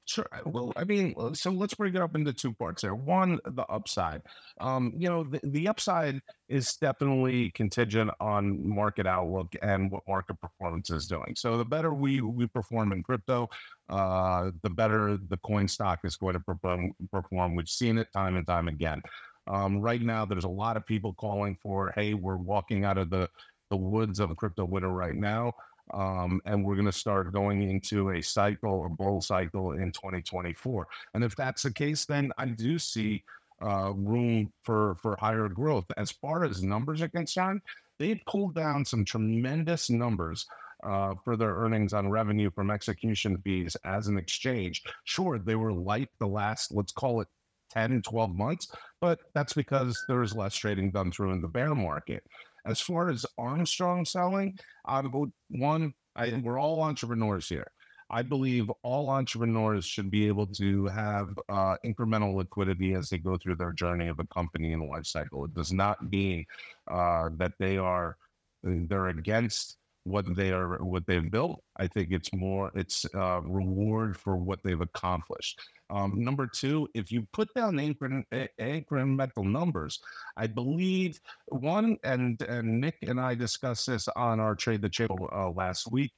[0.07, 0.25] Sure.
[0.45, 2.95] Well, I mean, uh, so let's break it up into two parts there.
[2.95, 4.21] One, the upside.
[4.61, 10.39] Um, you know, the, the upside is definitely contingent on market outlook and what market
[10.39, 11.33] performance is doing.
[11.35, 13.49] So the better we we perform in crypto,
[13.89, 16.93] uh, the better the coin stock is going to perform.
[17.11, 17.55] Perform.
[17.55, 19.01] We've seen it time and time again.
[19.47, 23.09] Um, right now, there's a lot of people calling for, "Hey, we're walking out of
[23.09, 23.29] the
[23.69, 25.51] the woods of crypto winter right now."
[25.93, 30.87] Um, and we're going to start going into a cycle or bull cycle in 2024.
[31.13, 33.23] And if that's the case, then I do see
[33.61, 35.85] uh, room for for higher growth.
[35.97, 37.61] As far as numbers are concerned,
[37.97, 40.45] they pulled down some tremendous numbers
[40.83, 44.83] uh, for their earnings on revenue from execution fees as an exchange.
[45.05, 47.27] Sure, they were light the last, let's call it
[47.71, 48.71] 10, 12 months,
[49.01, 52.23] but that's because there is less trading done through in the bear market.
[52.67, 57.71] As far as Armstrong selling, I'm one, I, we're all entrepreneurs here.
[58.09, 63.37] I believe all entrepreneurs should be able to have uh, incremental liquidity as they go
[63.37, 65.45] through their journey of a company and life cycle.
[65.45, 66.45] It does not mean
[66.89, 68.17] uh, that they are
[68.63, 69.77] they're against
[70.07, 71.61] what they are what they've built.
[71.77, 75.59] I think it's more it's uh, reward for what they've accomplished.
[75.89, 79.99] Um, number two, if you put down incremental numbers,
[80.35, 85.29] I believe one and and Nick and I discussed this on our trade the table
[85.33, 86.11] uh, last week.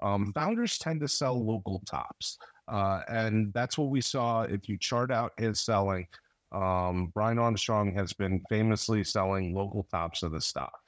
[0.00, 2.38] Um, founders tend to sell local tops,
[2.68, 4.42] uh, and that's what we saw.
[4.42, 6.06] If you chart out his selling,
[6.52, 10.78] um, Brian Armstrong has been famously selling local tops of the stock.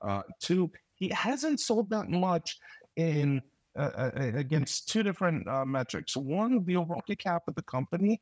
[0.00, 2.58] Uh, two, he hasn't sold that much
[2.96, 3.42] in
[3.76, 6.16] uh, uh, against two different uh, metrics.
[6.16, 8.20] One, the overall cap of the company,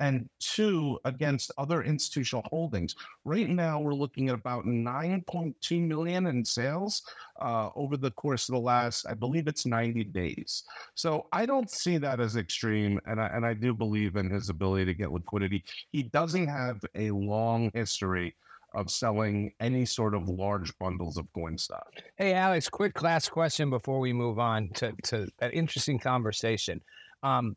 [0.00, 2.94] and two, against other institutional holdings.
[3.24, 7.02] Right now, we're looking at about 9.2 million in sales
[7.40, 10.62] uh, over the course of the last, I believe it's 90 days.
[10.94, 14.48] So I don't see that as extreme, and I, and I do believe in his
[14.48, 15.64] ability to get liquidity.
[15.90, 18.36] He doesn't have a long history
[18.78, 21.88] of selling any sort of large bundles of coin stock.
[22.16, 26.80] Hey, Alex, quick last question before we move on to, to an interesting conversation.
[27.24, 27.56] Um,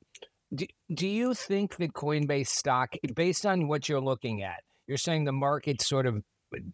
[0.55, 0.65] do,
[0.95, 5.31] do you think that Coinbase stock, based on what you're looking at, you're saying the
[5.31, 6.23] market's sort of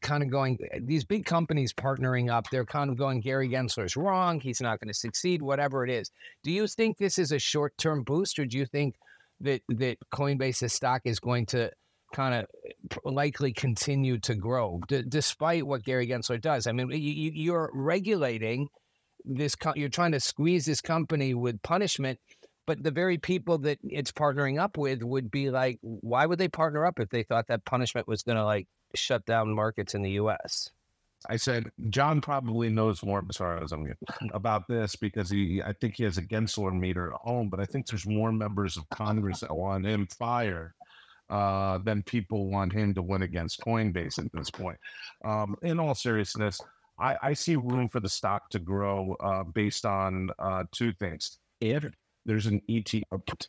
[0.01, 4.39] kind of going, these big companies partnering up, they're kind of going, Gary Gensler's wrong.
[4.39, 6.09] He's not going to succeed, whatever it is.
[6.43, 8.95] Do you think this is a short term boost, or do you think
[9.41, 11.69] that, that Coinbase's stock is going to
[12.13, 12.47] kind of
[13.03, 16.67] likely continue to grow d- despite what Gary Gensler does?
[16.67, 18.67] I mean, you, you're regulating
[19.25, 22.19] this, co- you're trying to squeeze this company with punishment
[22.67, 26.49] but the very people that it's partnering up with would be like, why would they
[26.49, 30.03] partner up if they thought that punishment was going to like shut down markets in
[30.03, 30.69] the U.S.?
[31.27, 33.23] I said John probably knows more
[34.33, 37.65] about this because he, I think he has a Gensler meter at home, but I
[37.65, 40.73] think there's more members of Congress that want him fired
[41.29, 44.77] uh, than people want him to win against Coinbase at this point.
[45.25, 46.59] Um, in all seriousness,
[46.99, 51.37] I, I, see room for the stock to grow uh, based on uh, two things.
[51.61, 51.85] If
[52.25, 53.47] there's an ETF.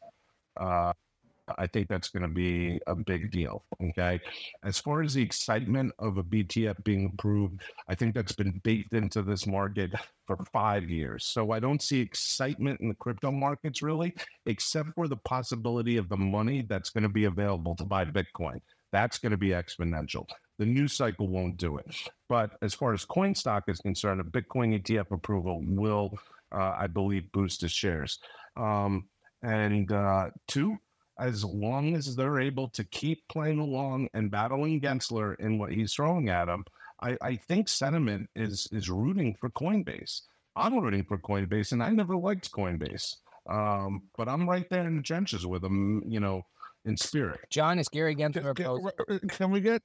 [1.56, 3.64] I think that's going to be a big deal.
[3.82, 4.20] Okay.
[4.64, 8.92] As far as the excitement of a BTF being approved, I think that's been baked
[8.92, 9.92] into this market
[10.26, 11.24] for five years.
[11.26, 14.14] So I don't see excitement in the crypto markets really,
[14.46, 18.60] except for the possibility of the money that's going to be available to buy Bitcoin.
[18.92, 20.26] That's going to be exponential.
[20.58, 21.94] The news cycle won't do it.
[22.28, 26.18] But as far as coin stock is concerned, a Bitcoin ETF approval will,
[26.52, 28.18] uh, I believe, boost the shares.
[28.56, 29.08] Um,
[29.42, 30.76] and uh, two,
[31.18, 35.92] as long as they're able to keep playing along and battling Gensler in what he's
[35.92, 36.64] throwing at them,
[37.00, 40.22] I, I think sentiment is is rooting for Coinbase.
[40.56, 43.16] I'm rooting for Coinbase, and I never liked Coinbase.
[43.48, 46.44] Um, but I'm right there in the trenches with them, you know,
[46.84, 47.40] in spirit.
[47.50, 49.82] John, is Gary Gensler can, can we get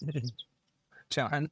[1.10, 1.50] John?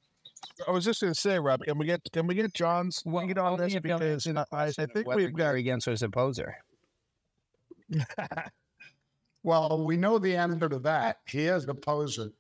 [0.67, 3.27] I was just going to say, Rob, can we get can we get John's well,
[3.27, 6.57] lead on this because I, I think we've got Gary Gensler's opposer.
[9.43, 11.19] well, we know the answer to that.
[11.27, 12.31] He is a poser,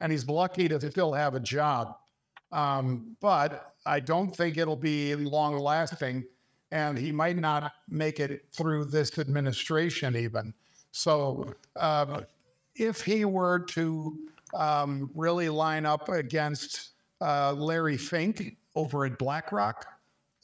[0.00, 1.96] and he's lucky to still have a job.
[2.50, 6.24] Um, but I don't think it'll be long lasting,
[6.70, 10.54] and he might not make it through this administration even.
[10.90, 12.22] So, uh,
[12.74, 14.18] if he were to
[14.54, 16.90] um, really line up against
[17.20, 19.86] uh, Larry Fink over at BlackRock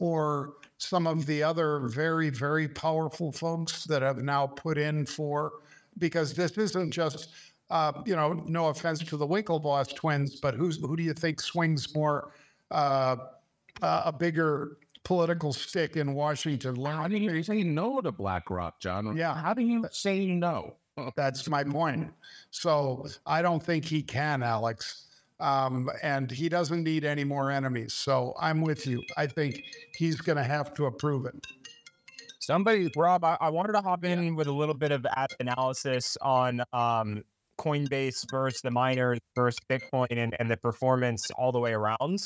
[0.01, 5.53] or some of the other very, very powerful folks that have now put in for,
[5.99, 7.31] because this isn't just,
[7.71, 11.41] uh, you know, no offense to the Winklevoss twins, but who's, who do you think
[11.41, 12.33] swings more,
[12.71, 13.17] uh,
[13.83, 16.83] uh, a bigger political stick in Washington?
[16.85, 19.17] How do you say no to BlackRock, John?
[19.17, 19.35] Yeah.
[19.35, 20.75] How do you say no?
[21.17, 22.11] That's my point.
[22.51, 25.07] So I don't think he can, Alex.
[25.41, 27.93] Um, and he doesn't need any more enemies.
[27.93, 29.03] So I'm with you.
[29.17, 29.63] I think
[29.97, 31.35] he's going to have to approve it.
[32.47, 34.31] Somebody, Rob, I, I wanted to hop in yeah.
[34.33, 35.07] with a little bit of
[35.41, 37.23] analysis on um,
[37.59, 42.19] Coinbase versus the miners versus Bitcoin and, and the performance all the way around.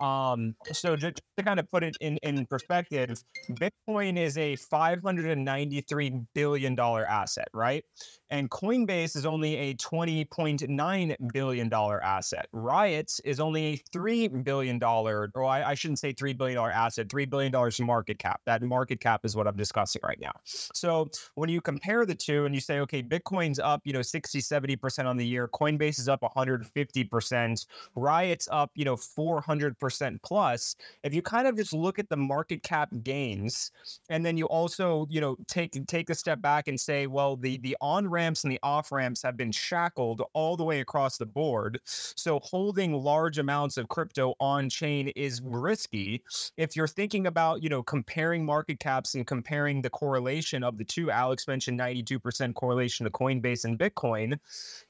[0.00, 6.26] Um, so just to kind of put it in, in perspective, Bitcoin is a $593
[6.34, 7.82] billion asset, right?
[8.30, 12.48] And Coinbase is only a $20.9 billion asset.
[12.52, 17.28] Riots is only a $3 billion, or I, I shouldn't say $3 billion asset, $3
[17.30, 18.40] billion market cap.
[18.46, 20.32] That market cap is what I'm discussing right now.
[20.44, 24.40] So when you compare the two and you say, okay, Bitcoin's up, you know, 60,
[24.40, 30.76] 70% on the year, Coinbase is up 150%, Riot's up, you know, 400% plus.
[31.02, 33.70] If you kind of just look at the market cap gains,
[34.08, 37.58] and then you also, you know, take take a step back and say, well, the
[37.58, 41.26] the on ramps and the off ramps have been shackled all the way across the
[41.26, 41.80] board.
[41.84, 46.22] So holding large amounts of crypto on chain is risky.
[46.56, 50.84] If you're thinking about, you know, comparing market caps and comparing the correlation of the
[50.84, 54.38] two, Alex mentioned 92% correlation to Coinbase and Bitcoin.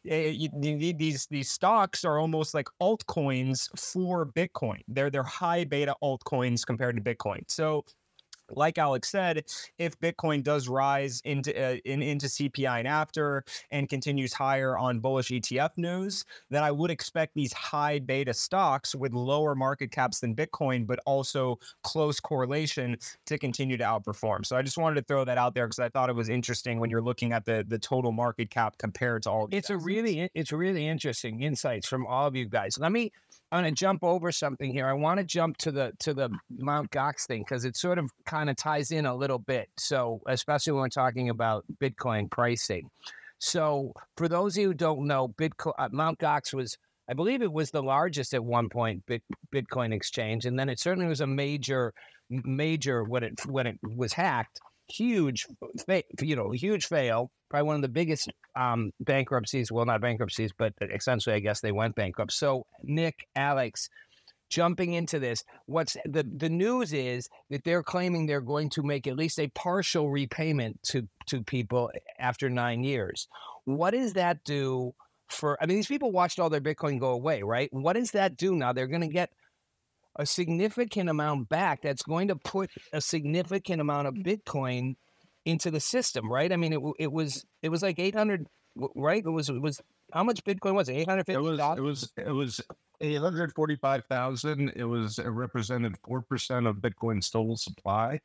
[0.09, 4.81] Eh, these these stocks are almost like altcoins for Bitcoin.
[4.89, 7.41] They're they're high beta altcoins compared to Bitcoin.
[7.49, 7.85] So
[8.51, 9.45] like Alex said,
[9.79, 15.01] if Bitcoin does rise into uh, in, into CPI and after and continues higher on
[15.01, 20.21] bullish ETF news, then I would expect these high beta stocks with lower market caps
[20.21, 24.45] than Bitcoin, but also close correlation to continue to outperform.
[24.47, 26.79] So I just wanted to throw that out there because I thought it was interesting
[26.81, 29.49] when you're looking at the the total market cap compared to all.
[29.51, 29.83] It's assets.
[29.83, 32.79] a really it's really interesting insights from all of you guys.
[32.79, 33.13] Let me
[33.53, 34.87] I'm going to jump over something here.
[34.87, 38.11] I want to jump to the to the Mount Gox thing because it sort of
[38.25, 39.69] kind of ties in a little bit.
[39.79, 42.91] So, especially when we're talking about Bitcoin pricing.
[43.39, 46.77] So, for those of you who don't know, Bitcoin uh, Mount Gox was,
[47.09, 49.23] I believe, it was the largest at one point Bit,
[49.55, 51.93] Bitcoin exchange, and then it certainly was a major,
[52.29, 55.47] major when it when it was hacked huge,
[56.21, 57.31] you know, huge fail.
[57.49, 59.71] Probably one of the biggest um, bankruptcies.
[59.71, 62.33] Well, not bankruptcies, but essentially, I guess they went bankrupt.
[62.33, 63.89] So, Nick, Alex,
[64.51, 69.07] jumping into this, what's the the news is that they're claiming they're going to make
[69.07, 73.29] at least a partial repayment to to people after nine years.
[73.65, 74.95] What does that do?
[75.29, 77.69] For I mean, these people watched all their Bitcoin go away, right?
[77.73, 78.73] What does that do now?
[78.73, 79.31] They're going to get
[80.19, 84.97] a significant amount back that's going to put a significant amount of Bitcoin
[85.45, 86.53] into the system, right?
[86.53, 88.47] I mean, it, it was it was like 800,
[88.95, 89.23] right?
[89.25, 89.81] It was it was
[90.13, 90.95] how much Bitcoin was it?
[90.95, 92.61] 850 It was it was it was
[93.01, 94.73] 845,000.
[94.75, 98.21] It was it represented 4% of Bitcoin's total supply.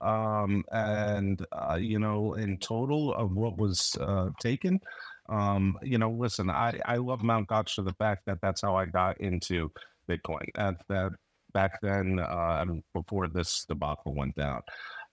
[0.00, 4.80] Um, and uh, you know, in total of what was uh, taken,
[5.28, 8.76] um, you know, listen, I, I love Mount Gox for the fact that that's how
[8.76, 9.70] I got into
[10.08, 10.46] Bitcoin.
[10.54, 11.12] That that
[11.52, 14.62] back then uh, before this debacle went down.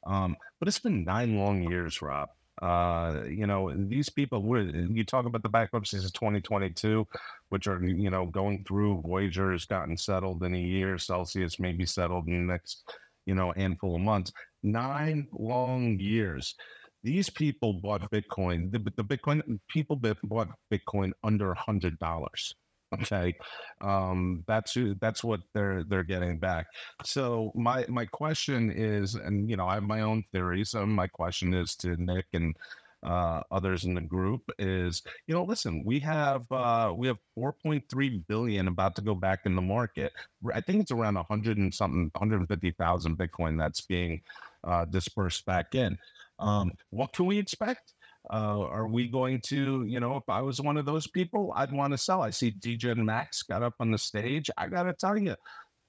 [0.06, 2.30] Um, but it's been nine long years, Rob.
[2.62, 4.44] Uh, you know, these people,
[4.90, 7.06] you talk about the bankruptcies of 2022,
[7.50, 9.02] which are, you know, going through.
[9.06, 10.98] Voyager has gotten settled in a year.
[10.98, 12.84] Celsius may be settled in the next,
[13.26, 14.32] you know, handful of months.
[14.64, 16.56] Nine long years.
[17.04, 18.72] These people bought Bitcoin.
[18.72, 22.56] The, the Bitcoin people bought Bitcoin under a hundred dollars.
[22.94, 23.36] Okay,
[23.82, 26.68] um, that's who, that's what they're they're getting back.
[27.04, 30.70] So my my question is, and you know, I have my own theories.
[30.70, 32.56] So my question is to Nick and
[33.04, 38.26] uh, others in the group is, you know, listen, we have uh, we have 4.3
[38.28, 40.14] billion about to go back in the market.
[40.54, 44.22] I think it's around 100 and something, 150,000 Bitcoin that's being
[44.64, 45.98] uh, dispersed back in.
[46.40, 47.94] Um, what can we expect?
[48.30, 51.72] Uh, are we going to, you know, if I was one of those people, I'd
[51.72, 52.22] want to sell.
[52.22, 54.50] I see DJ and Max got up on the stage.
[54.58, 55.36] I got to tell you,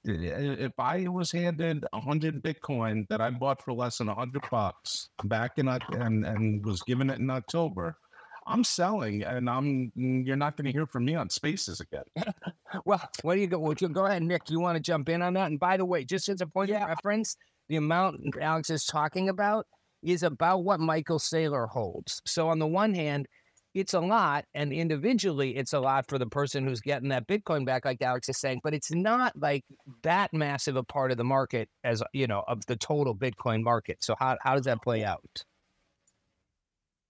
[0.05, 4.43] if I was handed a hundred Bitcoin that I bought for less than a hundred
[4.51, 7.97] bucks back in and and was given it in October,
[8.47, 12.05] I'm selling, and I'm you're not going to hear from me on Spaces again.
[12.84, 13.59] well, what do you go?
[13.59, 14.49] Well, go ahead, Nick.
[14.49, 15.51] You want to jump in on that?
[15.51, 16.82] And by the way, just as a point yeah.
[16.82, 17.36] of reference,
[17.68, 19.66] the amount Alex is talking about
[20.03, 22.21] is about what Michael Saylor holds.
[22.27, 23.27] So on the one hand,
[23.75, 27.65] it's a lot, and individually, it's a lot for the person who's getting that Bitcoin
[27.67, 28.61] back, like Alex is saying.
[28.65, 29.65] But it's not like
[30.03, 33.99] that massive a part of the market as you know of the total Bitcoin market.
[34.03, 35.45] So how how does that play out?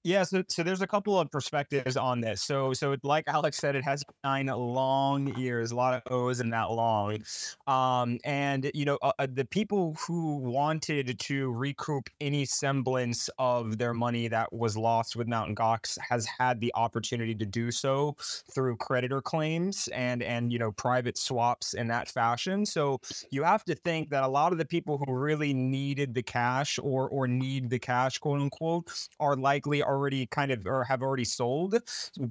[0.05, 2.41] Yeah, so, so there's a couple of perspectives on this.
[2.41, 6.51] So so like Alex said, it has nine long years, a lot of O's in
[6.51, 7.19] that long.
[7.67, 13.79] Um, and you know uh, uh, the people who wanted to recoup any semblance of
[13.79, 18.17] their money that was lost with Mount Gox has had the opportunity to do so
[18.21, 22.65] through creditor claims and and you know private swaps in that fashion.
[22.65, 26.23] So you have to think that a lot of the people who really needed the
[26.23, 31.03] cash or or need the cash, quote unquote, are likely already kind of or have
[31.03, 31.77] already sold.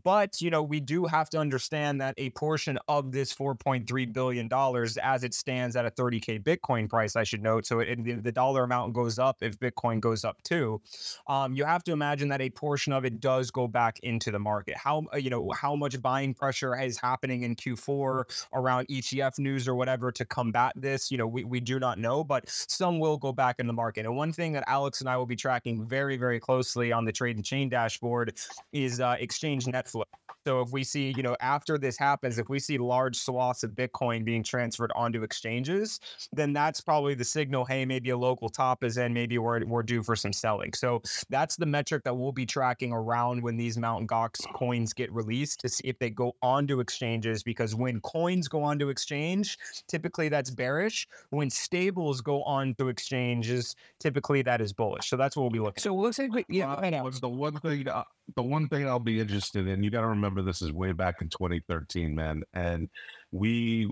[0.04, 4.48] But you know, we do have to understand that a portion of this 4.3 billion
[4.48, 8.14] dollars, as it stands at a 30k Bitcoin price, I should note, so it, the,
[8.14, 10.80] the dollar amount goes up if Bitcoin goes up too.
[11.28, 14.40] Um, you have to imagine that a portion of it does go back into the
[14.40, 14.78] market.
[14.78, 19.76] How you know how much buying pressure is happening in Q4 around ETF news or
[19.76, 21.12] whatever to combat this?
[21.12, 24.06] You know, we, we do not know, but some will go back in the market.
[24.06, 27.12] And one thing that Alex and I will be tracking very, very closely on the
[27.12, 28.38] trade and chain dashboard
[28.74, 30.04] is uh, exchange net flow.
[30.46, 33.72] So if we see, you know, after this happens, if we see large swaths of
[33.72, 36.00] Bitcoin being transferred onto exchanges,
[36.32, 37.66] then that's probably the signal.
[37.66, 39.14] Hey, maybe a local top is in.
[39.14, 40.72] Maybe we're we're due for some selling.
[40.74, 45.12] So that's the metric that we'll be tracking around when these Mount Gox coins get
[45.12, 47.44] released to see if they go onto exchanges.
[47.44, 49.58] Because when coins go onto exchange,
[49.90, 51.08] typically that's bearish.
[51.32, 55.10] When stables go onto exchanges, typically that is bullish.
[55.10, 55.82] So that's what we'll be looking.
[55.82, 57.04] So it looks like we, yeah, Uh, right now.
[57.04, 57.88] what's the one thing?
[58.36, 59.84] The one thing I'll be interested in.
[59.84, 62.90] You got to remember this is way back in 2013, man, and
[63.32, 63.90] we,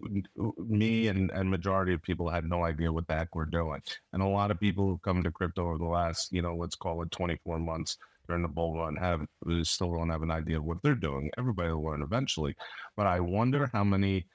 [0.57, 3.81] me, and and majority of people had no idea what the heck we're doing,
[4.13, 6.75] and a lot of people who come to crypto over the last, you know, let's
[6.75, 9.21] call it 24 months during the bull run have
[9.63, 11.29] still don't have an idea of what they're doing.
[11.37, 12.55] Everybody will learn eventually,
[12.97, 14.25] but I wonder how many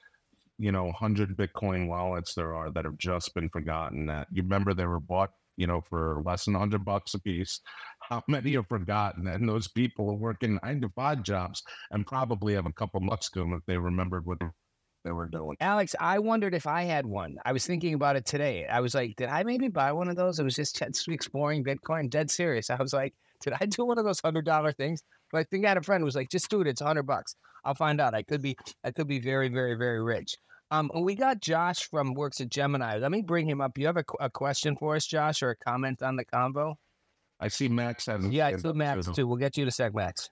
[0.61, 4.75] you know, 100 Bitcoin wallets there are that have just been forgotten that you remember
[4.75, 7.61] they were bought, you know, for less than 100 bucks a piece.
[8.11, 9.25] How many are forgotten?
[9.27, 13.29] And those people are working nine to five jobs and probably have a couple bucks
[13.31, 14.37] to them if they remembered what
[15.05, 15.55] they were doing.
[15.61, 17.37] Alex, I wondered if I had one.
[17.45, 18.67] I was thinking about it today.
[18.67, 20.39] I was like, did I maybe buy one of those?
[20.39, 22.69] It was just exploring Bitcoin, dead serious.
[22.69, 25.01] I was like, did I do one of those hundred dollar things?
[25.31, 26.67] But I think I had a friend who was like, just do it.
[26.67, 27.37] It's a hundred bucks.
[27.63, 28.13] I'll find out.
[28.13, 30.35] I could be, I could be very, very, very rich.
[30.69, 32.97] Um, we got Josh from works at Gemini.
[32.97, 33.77] Let me bring him up.
[33.77, 36.75] You have a, a question for us, Josh, or a comment on the convo?
[37.41, 39.27] I see Max has Yeah, I saw Max too.
[39.27, 40.29] We'll get you to sec, Max.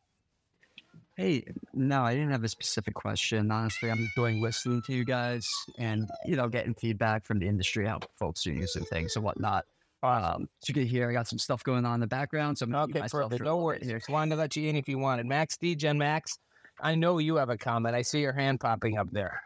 [1.18, 1.44] Hey,
[1.74, 3.52] no, I didn't have a specific question.
[3.52, 7.86] Honestly, I'm doing listening to you guys and, you know, getting feedback from the industry,
[7.86, 9.66] how folks are using things and whatnot.
[10.02, 12.58] Um, as you can hear, I got some stuff going on in the background.
[12.58, 13.40] So I'm gonna keep Okay, myself perfect.
[13.40, 13.80] to a No little worries.
[13.82, 13.98] bit here.
[13.98, 15.26] Just wanted to let you in if you wanted.
[15.26, 16.40] Max, DGen Max,
[16.80, 17.96] I know you have a comment.
[17.96, 19.42] I see your hand popping up there.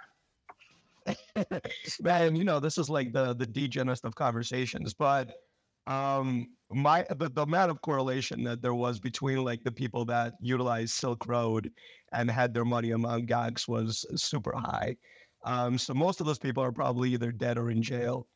[2.01, 5.39] man, you know, this is like the the degenist of conversations, but
[5.88, 10.34] um my the, the amount of correlation that there was between like the people that
[10.39, 11.71] utilized Silk Road
[12.11, 14.95] and had their money among gags was super high.
[15.43, 18.28] Um, so most of those people are probably either dead or in jail.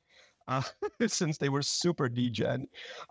[0.49, 0.61] Uh,
[1.07, 2.65] since they were super degen.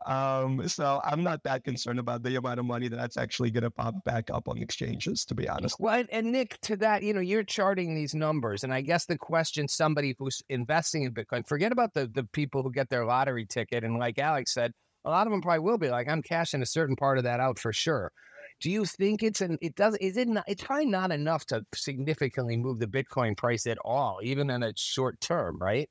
[0.06, 3.70] Um, so I'm not that concerned about the amount of money that's actually going to
[3.70, 5.78] pop back up on exchanges, to be honest.
[5.78, 9.04] Well, and, and Nick, to that, you know, you're charting these numbers, and I guess
[9.04, 13.04] the question somebody who's investing in Bitcoin, forget about the the people who get their
[13.04, 14.72] lottery ticket, and like Alex said,
[15.06, 17.40] a lot of them probably will be like, I'm cashing a certain part of that
[17.40, 18.12] out for sure.
[18.60, 21.64] Do you think it's an it does is it not it's probably not enough to
[21.74, 25.88] significantly move the Bitcoin price at all, even in a short term, right?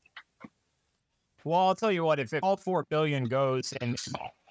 [1.43, 2.19] Well, I'll tell you what.
[2.19, 3.95] If all four billion goes in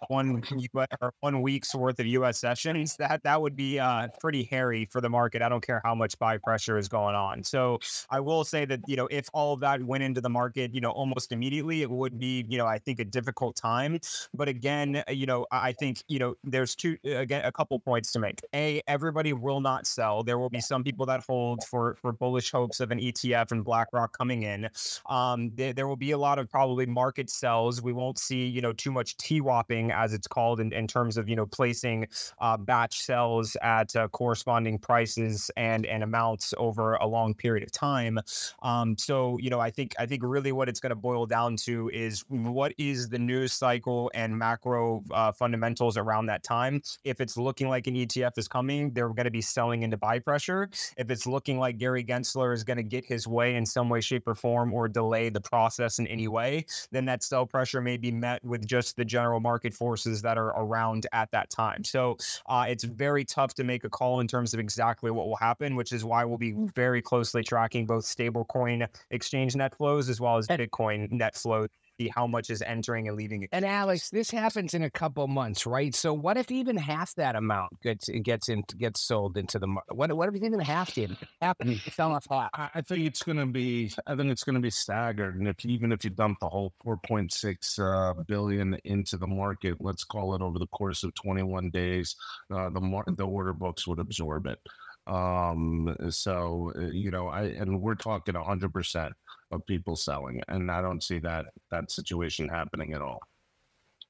[0.09, 0.43] one
[1.21, 2.39] one week's worth of U.S.
[2.39, 5.43] sessions, that that would be uh, pretty hairy for the market.
[5.43, 7.43] I don't care how much buy pressure is going on.
[7.43, 7.79] So
[8.11, 10.91] I will say that you know if all that went into the market, you know,
[10.91, 13.99] almost immediately, it would be you know I think a difficult time.
[14.35, 18.13] But again, uh, you know, I think you know there's two again a couple points
[18.13, 18.41] to make.
[18.55, 20.23] A, everybody will not sell.
[20.23, 23.65] There will be some people that hold for for bullish hopes of an ETF and
[23.65, 24.69] BlackRock coming in.
[25.07, 27.83] Um, there, there will be a lot of probably market sells.
[27.83, 31.29] We won't see, you know, too much TWAPing as it's called in, in terms of,
[31.29, 32.07] you know, placing
[32.41, 37.73] uh, batch sells at uh, corresponding prices and and amounts over a long period of
[37.73, 38.19] time.
[38.63, 41.57] Um, so, you know, I think I think really what it's going to boil down
[41.57, 46.83] to is what is the news cycle and macro uh, fundamentals around that time.
[47.05, 50.19] If it's looking like an ETF is coming, they're going to be selling into buy
[50.19, 50.69] pressure.
[50.97, 54.01] If it's looking like Gary Gensler is going to get his way in some way,
[54.01, 57.97] shape, or form, or delay the process in any way, then that sell pressure may
[57.97, 61.85] be met with just the general market forces that are around at that time.
[61.85, 62.17] So
[62.47, 65.77] uh, it's very tough to make a call in terms of exactly what will happen,
[65.77, 70.39] which is why we'll be very closely tracking both stablecoin exchange net flows as well
[70.39, 71.69] as Bitcoin net flows.
[72.01, 73.47] See how much is entering and leaving.
[73.53, 75.95] And Alex, this happens in a couple months, right?
[75.95, 79.95] So what if even half that amount gets gets in gets sold into the market?
[79.95, 81.81] What what if even half did happen?
[81.93, 82.51] Sell off half.
[82.53, 83.93] I I think it's going to be.
[84.07, 86.73] I think it's going to be staggered, and if even if you dump the whole
[86.85, 92.17] 4.6 uh, billion into the market, let's call it over the course of 21 days,
[92.53, 94.59] uh, the mar- the order books would absorb it.
[95.07, 99.13] Um, so uh, you know, I and we're talking 100 percent
[99.55, 103.21] of people selling, and I don't see that that situation happening at all.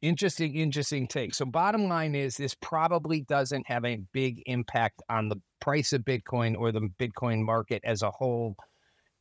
[0.02, 1.34] Interesting, interesting take.
[1.34, 6.02] So, bottom line is this probably doesn't have a big impact on the price of
[6.02, 8.56] Bitcoin or the Bitcoin market as a whole.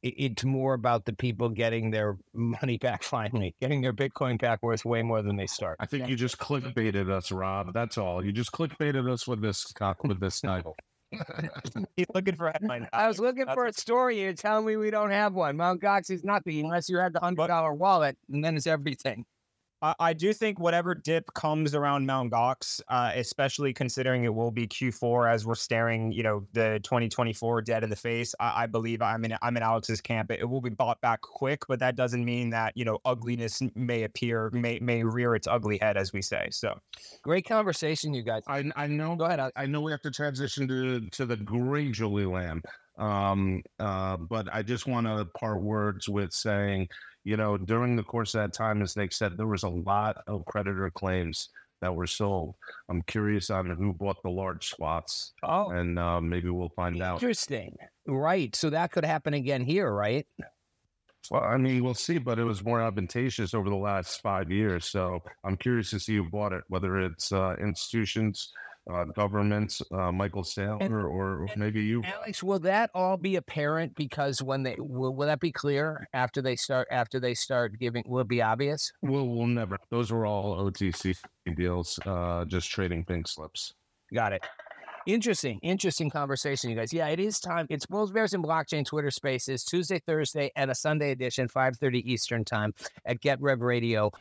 [0.01, 4.83] It's more about the people getting their money back finally, getting their Bitcoin back worth
[4.83, 5.77] way more than they start.
[5.79, 7.73] I think you just clickbaited us, Rob.
[7.73, 8.25] That's all.
[8.25, 10.75] You just clickbaited us with this uh, with this title.
[11.97, 12.87] He's looking for a headline.
[12.93, 14.21] I was looking That's for a story.
[14.21, 15.57] You're telling me we don't have one.
[15.57, 19.25] Mount Gox is nothing unless you had the hundred dollar wallet, and then it's everything.
[19.83, 24.49] I, I do think whatever dip comes around Mount Gox, uh, especially considering it will
[24.49, 28.33] be Q4 as we're staring, you know, the 2024 dead in the face.
[28.39, 30.31] I, I believe I'm in I'm in Alex's camp.
[30.31, 33.61] It, it will be bought back quick, but that doesn't mean that you know ugliness
[33.75, 36.47] may appear, may may rear its ugly head, as we say.
[36.51, 36.79] So
[37.21, 38.43] Great conversation, you guys.
[38.47, 39.15] I I know.
[39.15, 39.39] Go ahead.
[39.39, 39.53] Alex.
[39.55, 42.61] I know we have to transition to to the great Julie Lamb.
[42.97, 46.87] Um, uh, but I just want to part words with saying,
[47.23, 50.17] you know, during the course of that time, as Nick said, there was a lot
[50.27, 51.49] of creditor claims
[51.81, 52.55] that were sold.
[52.89, 57.21] I'm curious on who bought the large swaths, Oh, and uh, maybe we'll find out.
[57.21, 57.75] interesting.
[58.07, 58.55] Right.
[58.55, 60.25] So that could happen again here, right?
[61.31, 64.85] Well, I mean, we'll see, but it was more advantageous over the last five years.
[64.85, 68.51] So I'm curious to see who bought it, whether it's uh, institutions,
[68.91, 72.03] uh, governments, uh, Michael Saylor, or maybe you.
[72.03, 76.41] Alex, will that all be apparent because when they will, will that be clear after
[76.41, 78.03] they start after they start giving?
[78.07, 78.91] Will it be obvious?
[79.01, 79.77] We'll, we'll never.
[79.89, 81.17] Those were all OTC
[81.55, 83.73] deals, uh, just trading pink slips.
[84.13, 84.43] Got it.
[85.05, 86.93] Interesting, interesting conversation, you guys.
[86.93, 87.67] Yeah, it is time.
[87.69, 92.09] It's Bulls Bears and Blockchain Twitter Spaces Tuesday, Thursday, and a Sunday edition, five thirty
[92.09, 92.73] Eastern time
[93.05, 94.11] at Get Rev Radio.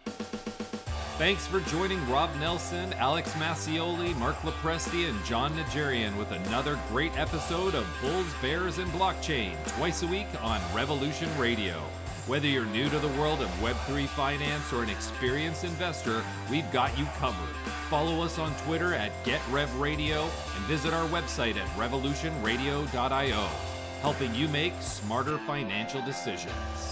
[1.19, 7.17] Thanks for joining Rob Nelson, Alex Massioli, Mark Lopresti, and John Najarian with another great
[7.19, 11.75] episode of Bulls, Bears, and Blockchain, twice a week on Revolution Radio.
[12.27, 16.97] Whether you're new to the world of Web3 finance or an experienced investor, we've got
[16.99, 17.55] you covered.
[17.91, 23.49] Follow us on Twitter at GetRevRadio and visit our website at revolutionradio.io,
[24.01, 26.92] helping you make smarter financial decisions.